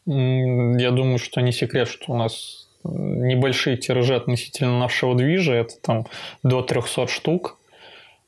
[0.06, 6.06] Я думаю, что не секрет, что у нас небольшие тиражи относительно нашего движа, это там
[6.42, 7.58] до 300 штук.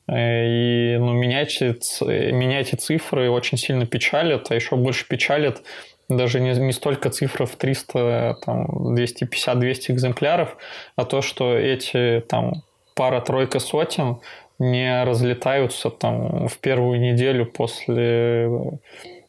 [0.07, 5.61] Э, И ну, менять эти цифры очень сильно печалит, а еще больше печалит
[6.09, 10.57] даже не, не столько цифра в 300, там, 250-200 экземпляров,
[10.95, 12.63] а то, что эти там
[12.95, 14.17] пара-тройка сотен
[14.57, 18.49] не разлетаются там в первую неделю после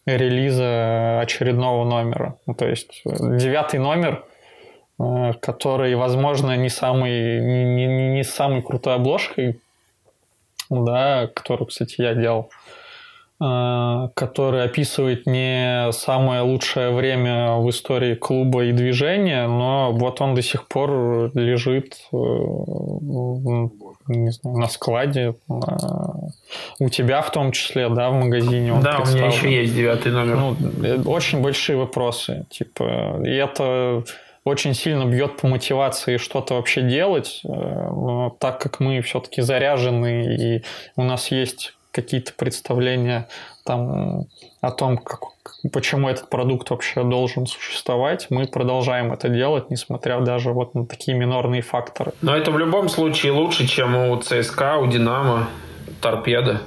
[0.07, 2.37] релиза очередного номера.
[2.47, 4.25] Ну, то есть э, девятый номер,
[4.99, 9.61] э, который, возможно, не самый, не, не- не- не с самой крутой обложкой,
[10.71, 12.51] да, которую, кстати, я делал,
[13.43, 20.35] э, который описывает не самое лучшее время в истории клуба и движения, но вот он
[20.35, 22.09] до сих пор лежит
[24.09, 26.31] не знаю, на складе, на-
[26.79, 28.73] у тебя в том числе, да, в магазине.
[28.73, 30.37] он да, у меня еще есть девятый номер.
[30.37, 32.45] Ну, э, очень большие вопросы.
[32.51, 34.03] Типа, и это
[34.45, 37.41] очень сильно бьет по мотивации что-то вообще делать.
[37.45, 40.65] э, Но так как мы все-таки заряжены и
[40.97, 43.29] у нас есть какие-то представления
[43.65, 44.27] там
[44.61, 45.21] о том, как,
[45.69, 51.17] почему этот продукт вообще должен существовать, мы продолжаем это делать, несмотря даже вот на такие
[51.17, 52.13] минорные факторы.
[52.23, 55.49] Но это в любом случае лучше, чем у ЦСКА, у Динамо,
[56.01, 56.63] Торпеда,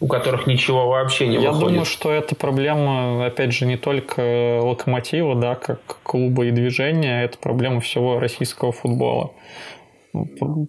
[0.00, 1.68] у которых ничего вообще не Я выходит.
[1.68, 7.38] думаю, что это проблема, опять же, не только локомотива, да, как клуба и движения, это
[7.38, 9.32] проблема всего российского футбола.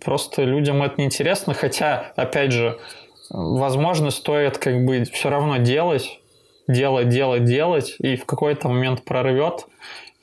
[0.06, 2.78] Просто людям это неинтересно, хотя, опять же,
[3.30, 6.20] возможно, стоит как бы все равно делать,
[6.68, 9.68] делать, делать, делать, и в какой-то момент прорвет,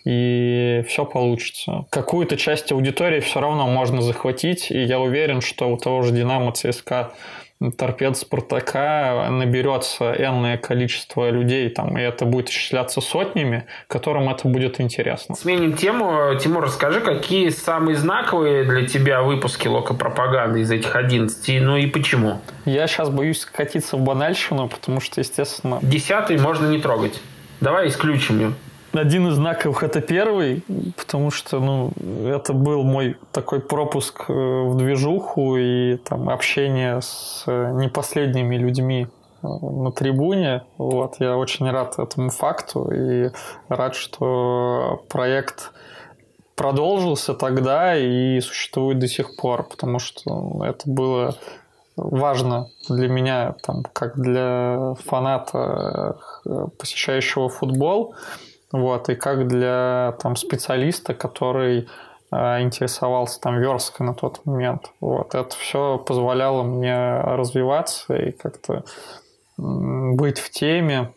[0.05, 1.85] и все получится.
[1.91, 6.53] Какую-то часть аудитории все равно можно захватить, и я уверен, что у того же Динамо,
[6.53, 7.13] ЦСКА,
[7.77, 14.81] торпед Спартака наберется энное количество людей, там, и это будет исчисляться сотнями, которым это будет
[14.81, 15.35] интересно.
[15.35, 16.35] Сменим тему.
[16.41, 22.41] Тимур, расскажи, какие самые знаковые для тебя выпуски локопропаганды из этих 11, ну и почему?
[22.65, 27.21] Я сейчас боюсь скатиться в банальщину, потому что, естественно, Десятый можно не трогать.
[27.61, 28.53] Давай исключим ее.
[28.93, 30.65] Один из знаков это первый,
[30.97, 31.93] потому что, ну,
[32.27, 38.57] это был мой такой пропуск э, в движуху и там общение с э, не последними
[38.57, 40.65] людьми э, на трибуне.
[40.77, 43.31] Вот, я очень рад этому факту и
[43.69, 45.71] рад, что проект
[46.57, 51.37] продолжился тогда и существует до сих пор, потому что это было
[51.97, 56.19] важно для меня, там, как для фаната,
[56.77, 58.15] посещающего футбол,
[58.73, 61.89] вот, и как для там, специалиста, который
[62.31, 64.93] э, интересовался там версткой на тот момент.
[65.01, 68.85] Вот, это все позволяло мне развиваться и как-то
[69.57, 71.13] быть в теме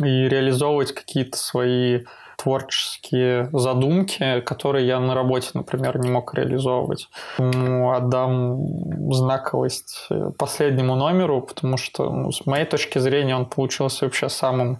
[0.00, 2.04] и реализовывать какие-то свои
[2.36, 7.08] творческие задумки, которые я на работе, например, не мог реализовывать.
[7.36, 14.74] Отдам знаковость последнему номеру, потому что, ну, с моей точки зрения, он получился вообще самым
[14.74, 14.78] а,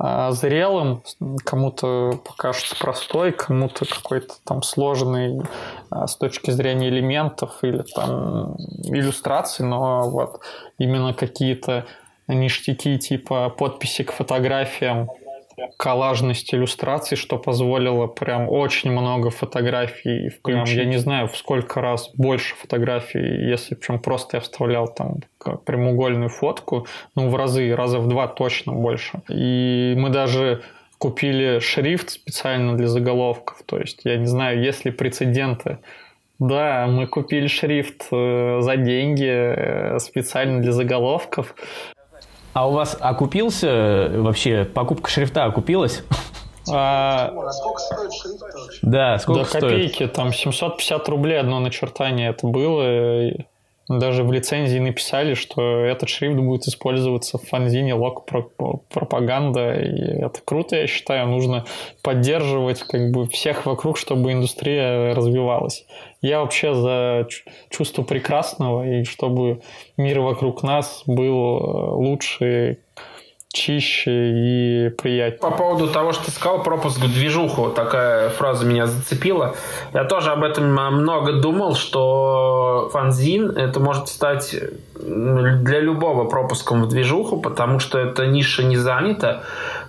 [0.00, 1.02] зрелым,
[1.44, 5.40] кому-то покажется простой, кому-то какой-то там сложный
[5.90, 10.40] а, с точки зрения элементов или там иллюстраций, но вот
[10.78, 11.84] именно какие-то
[12.28, 15.10] ништяки типа подписи к фотографиям
[15.76, 20.30] коллажность иллюстраций, что позволило прям очень много фотографий.
[20.42, 25.16] Прям, я не знаю, в сколько раз больше фотографий, если причем просто я вставлял там
[25.64, 29.20] прямоугольную фотку, ну, в разы, раза в два точно больше.
[29.28, 30.62] И мы даже
[30.98, 33.62] купили шрифт специально для заголовков.
[33.66, 35.78] То есть, я не знаю, есть ли прецеденты
[36.38, 41.54] да, мы купили шрифт э, за деньги э, специально для заголовков.
[42.58, 46.02] А у вас окупился э, вообще, покупка шрифта окупилась?
[46.68, 48.42] А, а сколько стоит шрифт?
[48.82, 49.62] Да, сколько да, стоит?
[49.62, 53.30] копейки, там 750 рублей одно начертание это было.
[53.88, 59.80] Даже в лицензии написали, что этот шрифт будет использоваться в фанзине лог пропаганда.
[59.80, 61.26] И это круто, я считаю.
[61.28, 61.64] Нужно
[62.02, 65.86] поддерживать как бы всех вокруг, чтобы индустрия развивалась.
[66.20, 67.28] Я вообще за
[67.70, 69.62] чувство прекрасного и чтобы
[69.96, 72.78] мир вокруг нас был э, лучше,
[73.52, 75.40] чище и приятнее.
[75.40, 79.56] По поводу того, что ты сказал, пропуск в движуху, такая фраза меня зацепила.
[79.94, 84.54] Я тоже об этом много думал, что фанзин это может стать
[84.94, 89.44] для любого пропуском в движуху, потому что эта ниша не занята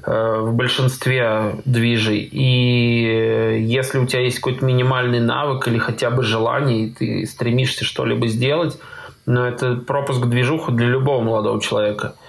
[0.05, 2.29] э, в большинстве движей.
[2.31, 7.83] И если у тебя есть какой-то минимальный навык или хотя бы желание, и ты стремишься
[7.83, 8.79] что-либо сделать,
[9.25, 12.15] но это пропуск в движуху для любого молодого человека–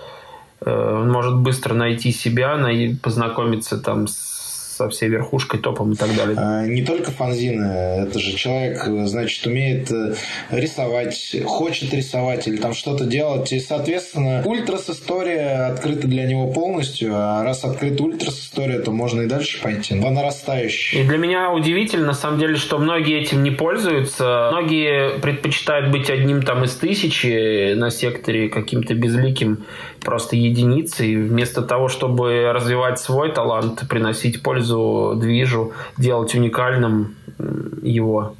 [0.64, 2.58] он может быстро найти себя,
[3.02, 4.40] познакомиться там с
[4.80, 6.36] со всей верхушкой, топом и так далее.
[6.38, 7.62] А, не только фанзины.
[8.06, 10.14] Это же человек, значит, умеет э,
[10.50, 13.52] рисовать, хочет рисовать или там что-то делать.
[13.52, 17.10] И, соответственно, ультрас история открыта для него полностью.
[17.12, 20.00] А раз открыта ультрас история, то можно и дальше пойти.
[20.00, 21.02] По нарастающей.
[21.02, 24.48] И для меня удивительно, на самом деле, что многие этим не пользуются.
[24.50, 29.66] Многие предпочитают быть одним там из тысячи на секторе каким-то безликим
[30.00, 37.16] просто единицей, вместо того, чтобы развивать свой талант, приносить пользу движу, делать уникальным
[37.82, 38.34] его.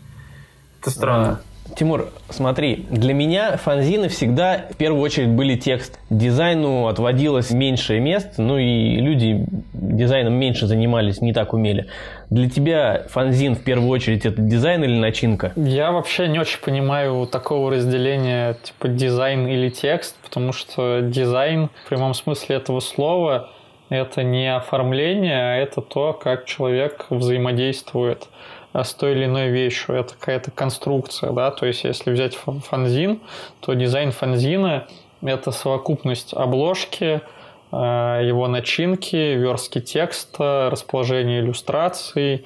[0.81, 1.41] Это странно.
[1.77, 5.99] Тимур, смотри, для меня фанзины всегда в первую очередь были текст.
[6.11, 11.87] Дизайну отводилось меньшее место, ну и люди дизайном меньше занимались, не так умели.
[12.29, 15.53] Для тебя фанзин в первую очередь это дизайн или начинка?
[15.57, 21.89] Я вообще не очень понимаю такого разделения типа дизайн или текст, потому что дизайн в
[21.89, 23.51] прямом смысле этого слова
[23.89, 28.29] это не оформление, а это то, как человек взаимодействует
[28.73, 29.95] с той или иной вещью.
[29.95, 33.21] Это какая-то конструкция, да, то есть если взять фанзин,
[33.61, 34.87] то дизайн фанзина–
[35.23, 37.23] это совокупность обложки,
[37.73, 42.45] Э, его начинки, верстки текста, расположение иллюстраций,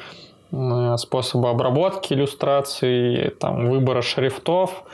[0.96, 4.84] способы обработки иллюстраций, там, выбора шрифтов,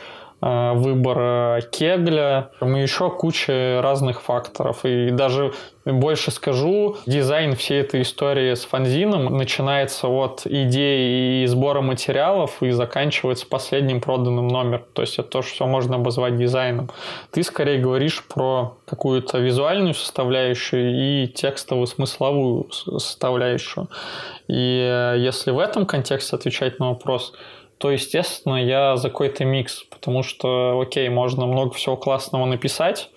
[0.40, 4.84] выбора кегля, и еще куча разных факторов.
[4.84, 5.52] И даже
[5.84, 12.70] больше скажу, дизайн всей этой истории с фанзином начинается от идеи и сбора материалов и
[12.70, 14.84] заканчивается последним проданным номером.
[14.92, 16.90] То есть это тоже все можно обозвать дизайном.
[17.30, 23.88] Ты скорее говоришь про какую-то визуальную составляющую и текстовую смысловую составляющую.
[24.48, 27.32] И э, если в этом контексте отвечать на вопрос,
[27.78, 33.10] то, естественно, я за какой-то микс, потому что, окей, можно много всего классного написать,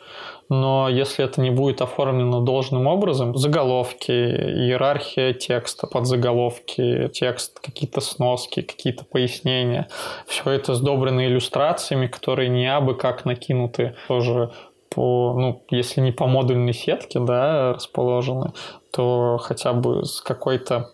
[0.49, 8.61] но если это не будет оформлено должным образом, заголовки, иерархия текста, подзаголовки, текст, какие-то сноски,
[8.61, 9.88] какие-то пояснения,
[10.27, 14.51] все это сдобрено иллюстрациями, которые не абы как накинуты тоже
[14.89, 18.51] по, ну, если не по модульной сетке, да, расположены,
[18.91, 20.91] то хотя бы с какой-то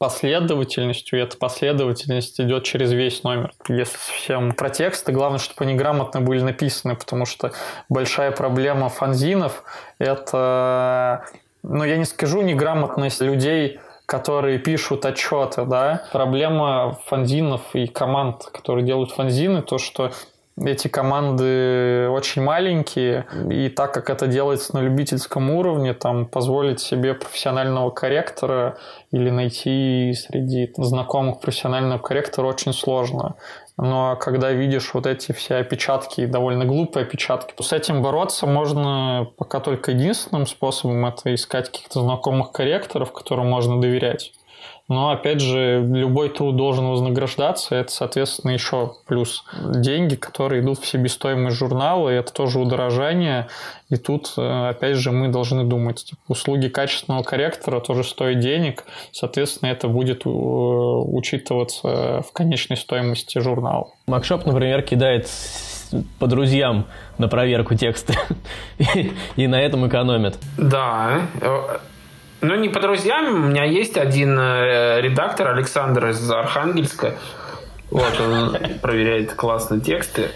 [0.00, 3.52] последовательностью, и эта последовательность идет через весь номер.
[3.68, 7.52] Если совсем про тексты, главное, чтобы они грамотно были написаны, потому что
[7.90, 9.62] большая проблема фанзинов–
[9.98, 11.26] это,
[11.62, 16.06] ну, я не скажу неграмотность людей, которые пишут отчеты, да.
[16.12, 20.12] Проблема фанзинов и команд, которые делают фанзины, то, что
[20.56, 27.14] эти команды очень маленькие, и так как это делается на любительском уровне, там позволить себе
[27.14, 28.76] профессионального корректора
[29.10, 33.36] или найти среди знакомых профессионального корректора очень сложно.
[33.76, 39.28] Но когда видишь вот эти все опечатки, довольно глупые опечатки, то с этим бороться можно
[39.38, 44.32] пока только единственным способом это искать каких-то знакомых корректоров, которым можно доверять.
[44.90, 47.76] Но, опять же, любой труд должен вознаграждаться.
[47.76, 53.46] Это, соответственно, еще плюс деньги, которые идут в себестоимость журнала, и это тоже удорожание.
[53.88, 58.84] И тут, э, опять же, мы должны думать, типа, услуги качественного корректора тоже стоят денег,
[59.12, 63.92] соответственно, это будет э, учитываться в конечной стоимости журнала.
[64.08, 65.28] Макшоп, например, кидает
[66.18, 66.86] по друзьям
[67.16, 68.14] на проверку текста
[69.36, 70.36] и на этом экономит.
[70.58, 71.20] Да,
[72.40, 73.44] ну, не по друзьям.
[73.44, 77.16] У меня есть один э, редактор, Александр из Архангельска.
[77.90, 80.30] Вот, он проверяет классные тексты.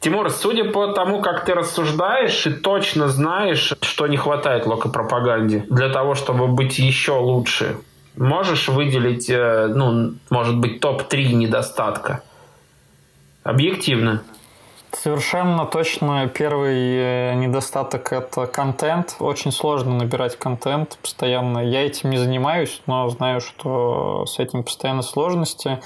[0.00, 5.90] Тимур, судя по тому, как ты рассуждаешь, ты точно знаешь, что не хватает локопропаганде для
[5.90, 7.76] того, чтобы быть еще лучше.
[8.16, 12.22] Можешь выделить, э, ну, может быть, топ-3 недостатка?
[13.44, 14.22] Объективно.
[14.92, 19.16] Совершенно точно первый э, недостаток– это контент.
[19.20, 21.58] Очень сложно набирать контент постоянно.
[21.58, 25.80] Я этим не занимаюсь, но знаю, что с этим постоянно сложности.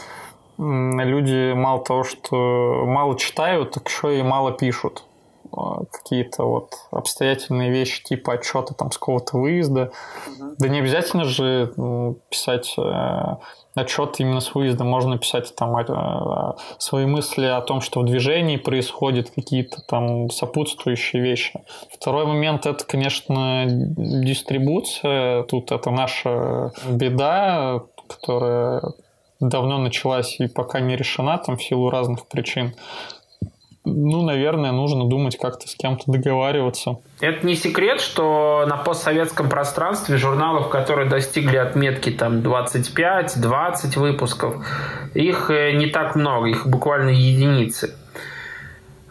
[0.58, 5.04] Люди мало того, что мало читают, так еще и мало пишут
[5.52, 9.92] а, какие-то вот обстоятельные вещи типа отчета там с какого-то выезда.
[10.58, 11.72] Да не обязательно же
[12.30, 13.36] писать э,
[13.76, 14.84] отчет именно с выезда.
[14.84, 21.22] Можно писать там э, свои мысли о том, что в движении происходят какие-то там сопутствующие
[21.22, 21.60] вещи.
[21.92, 25.44] Второй момент это, конечно, дистрибуция.
[25.44, 28.82] Тут это наша беда, которая
[29.40, 32.74] давно началась и пока не решена там в силу разных причин
[33.86, 36.96] ну, наверное, нужно думать как-то с кем-то договариваться.
[37.20, 44.66] Это не секрет, что на постсоветском пространстве журналов, которые достигли отметки там 25-20 выпусков,
[45.14, 47.94] их э, не так много, их буквально единицы.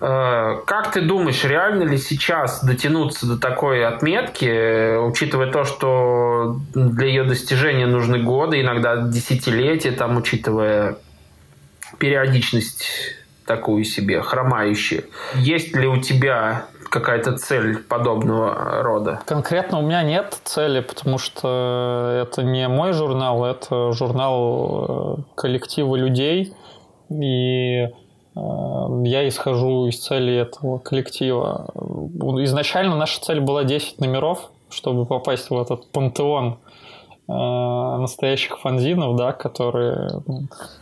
[0.01, 6.59] Э, как ты думаешь, реально ли сейчас дотянуться до такой отметки, э, учитывая то, что
[6.73, 10.97] для ее достижения нужны годы, иногда десятилетия, там, учитывая
[11.97, 13.15] периодичность
[13.45, 15.05] такую себе, хромающую.
[15.35, 19.21] Есть ли у тебя какая-то цель подобного рода?
[19.25, 25.95] Конкретно у меня нет цели, потому что это не мой журнал, это журнал э, коллектива
[25.95, 26.53] людей,
[27.09, 27.89] и э,
[28.35, 31.69] я исхожу из цели этого коллектива.
[32.43, 36.59] Изначально наша цель была 10 номеров, чтобы попасть в этот пантеон
[37.27, 40.21] настоящих фанзинов, да, которые,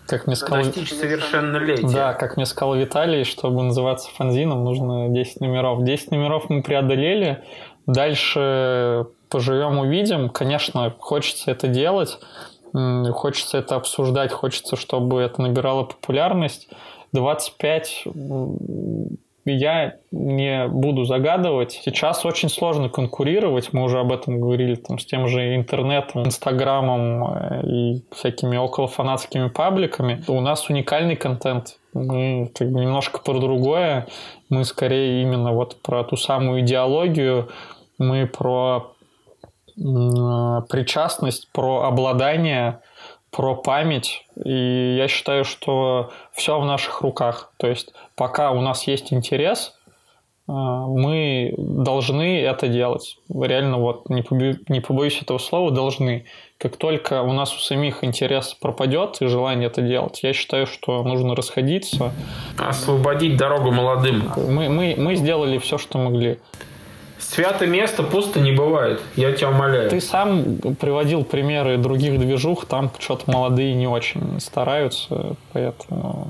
[0.08, 0.66] как мне сказал...
[0.66, 1.88] Достичь совершеннолетия.
[1.88, 5.84] Да, как мне сказал Виталий, чтобы называться фанзином, нужно 10 номеров.
[5.84, 7.44] 10 номеров мы преодолели,
[7.88, 10.30] дальше поживем, увидим.
[10.30, 12.20] Конечно, хочется это делать,
[12.74, 16.68] хочется это обсуждать, хочется, чтобы это набирало популярность.
[17.14, 18.08] 25
[19.52, 21.80] я не буду загадывать.
[21.84, 27.24] Сейчас очень сложно конкурировать, мы уже об этом говорили, там, с тем же интернетом, инстаграмом
[27.24, 30.24] э, и всякими околофанатскими пабликами.
[30.28, 31.80] У нас уникальный контент.
[31.94, 34.08] Мы как бы немножко про другое.
[34.50, 37.50] Мы скорее именно вот про ту самую идеологию,
[37.98, 38.94] мы про
[39.76, 42.80] причастность, про обладание
[43.34, 47.52] про память, и я считаю, что все в наших руках.
[47.58, 49.74] То есть пока у нас есть интерес,
[50.48, 53.18] э, мы должны это делать.
[53.34, 54.54] Реально, вот, не, побо...
[54.68, 56.26] не побоюсь этого слова, должны.
[56.60, 61.04] Как только у нас у самих интерес пропадет и желание это делать, я считаю, что
[61.04, 62.14] нужно расходиться.
[62.60, 64.32] Освободить дорогу молодым.
[64.38, 66.38] Мы, мы, мы сделали все, что могли.
[67.20, 69.90] Святое место пусто не бывает, я тебя умоляю.
[69.90, 76.28] Ты сам приводил примеры других движух, там что-то молодые не очень стараются, поэтому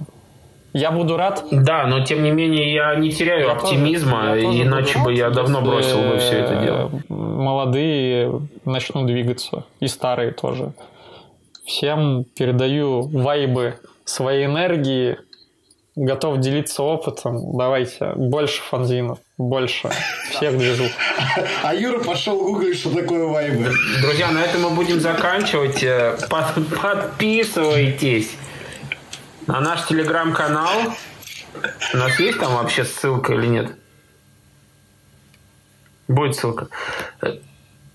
[0.73, 1.45] я буду рад.
[1.51, 5.13] Да, но тем не менее я не теряю я оптимизма, тоже, я тоже иначе бы
[5.13, 6.91] я давно бросил бы все это дело.
[7.09, 10.73] Молодые начнут двигаться, и старые тоже.
[11.65, 15.17] Всем передаю вайбы своей энергии,
[15.95, 17.55] готов делиться опытом.
[17.57, 19.89] Давайте, больше фанзинов, больше
[20.29, 20.91] всех движух.
[21.63, 23.71] А Юра пошел гуглить, что такое вайбы.
[24.01, 25.83] Друзья, на этом мы будем заканчивать.
[25.83, 28.31] Э, подписывайтесь
[29.47, 30.93] на наш телеграм-канал.
[31.93, 33.71] У нас есть там вообще ссылка или нет?
[36.07, 36.67] Будет ссылка.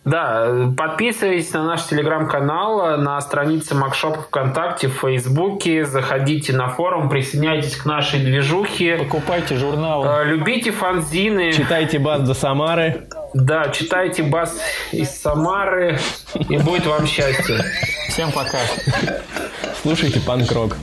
[0.09, 7.76] Да, подписывайтесь на наш телеграм-канал, на странице Макшоп ВКонтакте, в Фейсбуке, заходите на форум, присоединяйтесь
[7.76, 8.96] к нашей движухе.
[8.96, 10.06] Покупайте журналы.
[10.06, 11.52] Э, Любите фанзины.
[11.52, 13.09] Читайте бас до Самары.
[13.34, 14.59] Да, читайте бас
[14.92, 15.98] из Самары,
[16.48, 17.59] и будет вам счастье.
[18.09, 18.59] Всем пока.
[19.82, 20.76] Слушайте панк-рок.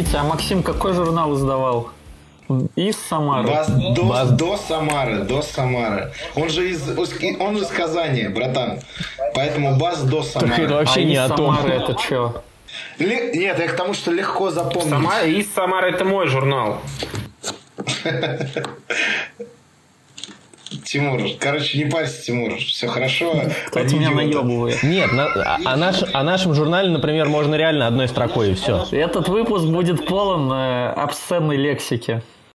[0.00, 1.90] Погодите, а Максим какой журнал издавал?
[2.74, 3.46] Из Самары.
[3.46, 6.12] Бас до, Бас- до Самары, до Самары.
[6.34, 6.82] Он же из,
[7.38, 8.80] он из Казани, братан.
[9.34, 10.68] Поэтому бас до Только это Самары.
[10.74, 11.54] вообще а не из о том.
[11.54, 12.42] Самары это что?
[12.98, 14.88] Ле- Нет, я к тому, что легко запомнить.
[14.90, 16.78] Сама, из Самары это мой журнал.
[20.84, 22.56] Тимур, короче, не парься, Тимур.
[22.56, 23.42] Все хорошо.
[23.68, 24.82] Кто-то меня наебывает.
[24.82, 28.86] Нет, на- а- о, наш- о нашем журнале, например, можно реально одной строкой и все.
[28.92, 32.22] Этот выпуск будет полон э, обсценной лексики.